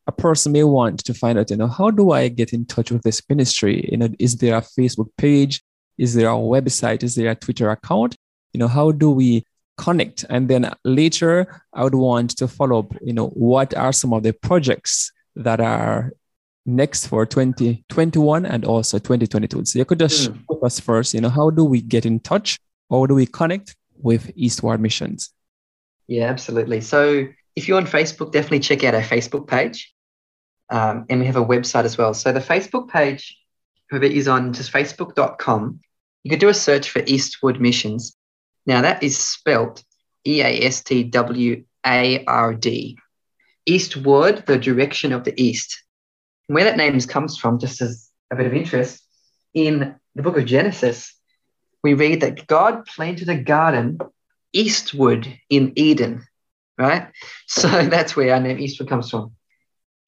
[0.07, 2.91] a person may want to find out, you know, how do I get in touch
[2.91, 3.87] with this ministry?
[3.91, 5.63] You know, is there a Facebook page?
[5.97, 7.03] Is there a website?
[7.03, 8.15] Is there a Twitter account?
[8.53, 9.45] You know, how do we
[9.77, 10.25] connect?
[10.29, 14.23] And then later, I would want to follow up, you know, what are some of
[14.23, 16.11] the projects that are
[16.65, 19.65] next for 2021 and also 2022?
[19.65, 20.63] So you could just mm.
[20.63, 22.59] us first, you know, how do we get in touch?
[22.89, 25.33] Or do we connect with Eastward Missions?
[26.07, 26.81] Yeah, absolutely.
[26.81, 29.93] So if you're on Facebook, definitely check out our Facebook page.
[30.69, 32.13] Um, and we have a website as well.
[32.13, 33.37] So the Facebook page
[33.91, 35.79] is on just facebook.com.
[36.23, 38.15] You could do a search for Eastward Missions.
[38.65, 39.83] Now, that is spelt
[40.25, 42.97] E A S T W A R D.
[43.65, 45.83] Eastward, the direction of the east.
[46.47, 49.03] Where that name comes from, just as a bit of interest,
[49.53, 51.13] in the book of Genesis,
[51.83, 53.99] we read that God planted a garden
[54.53, 56.25] eastward in Eden,
[56.77, 57.07] right?
[57.47, 59.33] So that's where our name Eastward comes from.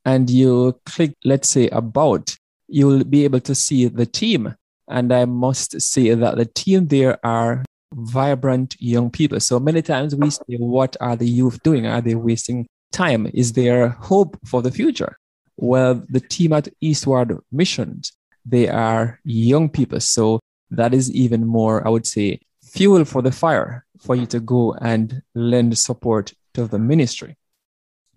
[0.05, 2.35] and you click, let's say, about,
[2.67, 4.55] you'll be able to see the team.
[4.89, 9.39] And I must say that the team there are vibrant young people.
[9.39, 11.85] So many times we say, What are the youth doing?
[11.85, 13.29] Are they wasting time?
[13.33, 15.17] Is there hope for the future?
[15.57, 18.13] Well, the team at Eastward Missions,
[18.45, 19.99] they are young people.
[19.99, 20.39] So
[20.71, 22.39] that is even more, I would say,
[22.69, 27.37] fuel for the fire for you to go and lend support to the ministry.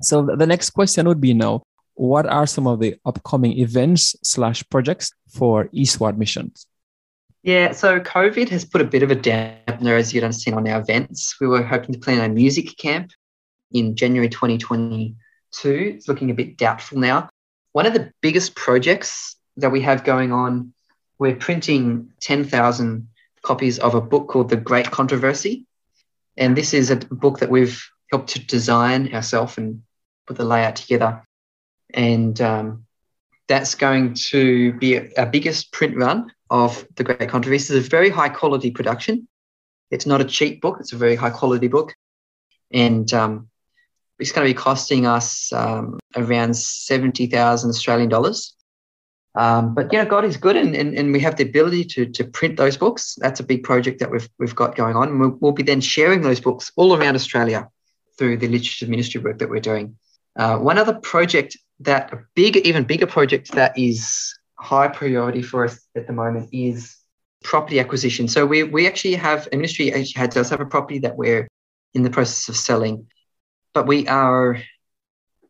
[0.00, 1.62] So the next question would be now,
[1.94, 6.66] what are some of the upcoming events slash projects for Eastward Missions?
[7.42, 10.80] Yeah, so COVID has put a bit of a dampener, as you'd understand, on our
[10.80, 11.40] events.
[11.40, 13.10] We were hoping to plan a music camp
[13.72, 15.14] in January 2022.
[15.64, 17.28] It's looking a bit doubtful now.
[17.72, 20.72] One of the biggest projects that we have going on,
[21.18, 23.08] we're printing 10,000
[23.42, 25.66] copies of a book called The Great Controversy.
[26.36, 29.82] And this is a book that we've helped to design ourselves and
[30.26, 31.24] put the layout together.
[31.92, 32.86] And um,
[33.48, 37.76] that's going to be our biggest print run of The Great Controversy.
[37.76, 39.28] It's a very high quality production.
[39.90, 41.94] It's not a cheap book, it's a very high quality book.
[42.70, 43.50] And um,
[44.18, 48.54] it's going to be costing us um, around 70,000 Australian dollars.
[49.34, 52.06] Um, but you know, God is good, and, and, and we have the ability to,
[52.06, 53.16] to print those books.
[53.18, 55.18] That's a big project that we've we've got going on.
[55.18, 57.68] We'll, we'll, be then sharing those books all around Australia
[58.18, 59.96] through the literature ministry work that we're doing.
[60.36, 65.64] Uh, one other project that a big, even bigger project that is high priority for
[65.64, 66.96] us at the moment is
[67.42, 68.28] property acquisition.
[68.28, 71.48] So we we actually have a ministry actually does have a property that we're
[71.94, 73.06] in the process of selling,
[73.72, 74.62] but we are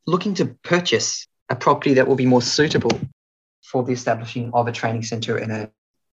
[0.07, 2.91] looking to purchase a property that will be more suitable
[3.73, 5.71] for the establishing of a training center in a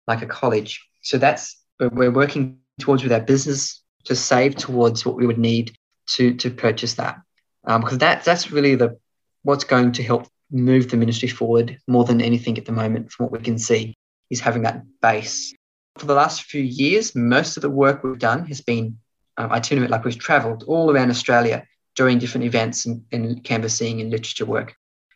[0.06, 0.86] like a college.
[1.02, 5.76] So that's we're working towards with our business to save towards what we would need
[6.14, 7.20] to to purchase that.
[7.64, 8.96] Because um, that that's really the
[9.42, 13.24] what's going to help move the ministry forward more than anything at the moment from
[13.24, 13.94] what we can see
[14.30, 15.52] is having that base.
[15.98, 18.98] For the last few years most of the work we've done has been
[19.36, 24.10] um, itinerant like we've traveled all around australia doing different events and, and canvassing and
[24.10, 24.74] literature work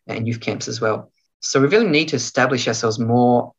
[0.09, 1.12] and youth camps as well
[1.43, 3.53] so we really need to establish ourselves more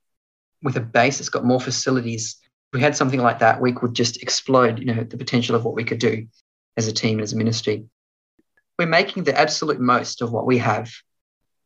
[0.63, 2.37] with a base that's got more facilities.
[2.41, 5.65] If we had something like that, we could just explode, you know, the potential of
[5.65, 6.27] what we could do
[6.77, 7.83] as a team, as a ministry.
[8.79, 10.89] We're making the absolute most of what we have.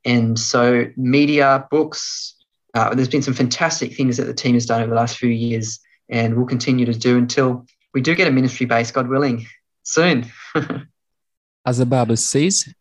[0.04, 2.36] And so media, books,
[2.74, 5.30] uh, there's been some fantastic things that the team has done over the last few
[5.30, 9.46] years and will continue to do until we do get a ministry base, God willing,
[9.84, 10.32] soon.
[11.66, 12.74] As the Bible says,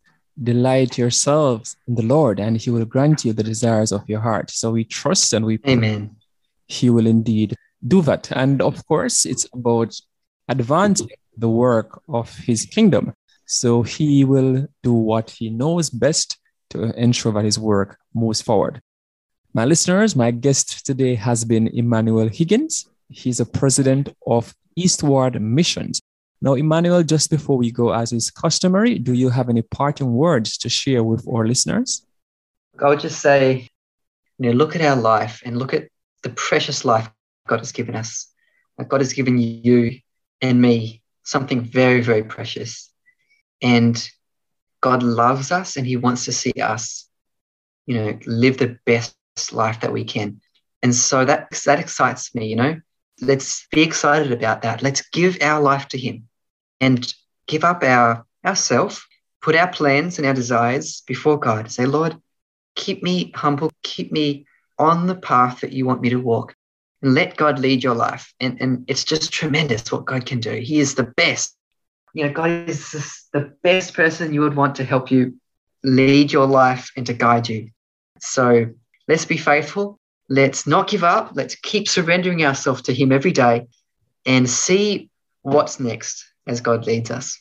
[0.42, 4.50] delight yourselves in the Lord, and He will grant you the desires of your heart.
[4.50, 6.16] So we trust and we Amen.
[6.66, 7.56] He will indeed
[7.86, 8.30] do that.
[8.32, 9.94] And of course, it's about
[10.48, 13.14] advancing the work of His kingdom.
[13.46, 16.38] So He will do what He knows best
[16.70, 18.80] to ensure that His work moves forward.
[19.54, 22.86] My listeners, my guest today has been Emmanuel Higgins.
[23.08, 26.02] He's a president of Eastward Missions.
[26.40, 30.58] Now, Emmanuel, just before we go, as is customary, do you have any parting words
[30.58, 32.04] to share with our listeners?
[32.78, 33.68] I would just say,
[34.38, 35.88] you know, look at our life and look at
[36.22, 37.08] the precious life
[37.48, 38.28] God has given us.
[38.88, 39.98] God has given you
[40.42, 42.90] and me something very, very precious.
[43.62, 43.96] And
[44.82, 47.08] God loves us and He wants to see us,
[47.86, 49.16] you know, live the best
[49.52, 50.42] life that we can.
[50.82, 52.76] And so that that excites me, you know
[53.20, 54.82] let's be excited about that.
[54.82, 56.28] Let's give our life to Him
[56.80, 57.12] and
[57.46, 59.06] give up our ourself,
[59.42, 61.70] put our plans and our desires before God.
[61.70, 62.16] Say, Lord,
[62.76, 64.46] keep me humble, keep me
[64.78, 66.54] on the path that you want me to walk,
[67.02, 68.32] and let God lead your life.
[68.40, 70.52] And, and it's just tremendous what God can do.
[70.52, 71.56] He is the best.
[72.14, 75.34] You know, God is the best person you would want to help you
[75.82, 77.70] lead your life and to guide you.
[78.20, 78.66] So
[79.08, 79.98] let's be faithful.
[80.28, 81.32] Let's not give up.
[81.34, 83.66] Let's keep surrendering ourselves to Him every day
[84.24, 85.08] and see
[85.42, 87.38] what's next as God leads us.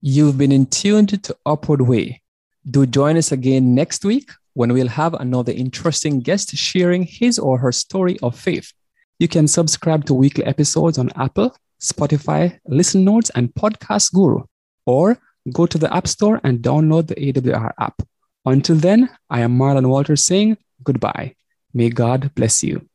[0.00, 2.22] You've been in tuned to Upward Way.
[2.70, 7.58] Do join us again next week when we'll have another interesting guest sharing his or
[7.58, 8.72] her story of faith.
[9.18, 14.44] You can subscribe to weekly episodes on Apple, Spotify, Listen Notes, and Podcast Guru,
[14.86, 15.18] or
[15.52, 18.02] go to the App Store and download the AWR app.
[18.46, 21.34] Until then, I am Marlon Walters saying goodbye.
[21.76, 22.86] May God bless you.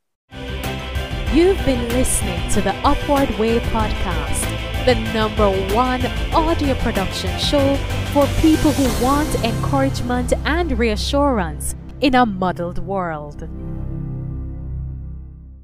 [1.34, 4.46] You've been listening to the Upward Way podcast,
[4.86, 7.76] the number one audio production show
[8.14, 13.48] for people who want encouragement and reassurance in a muddled world.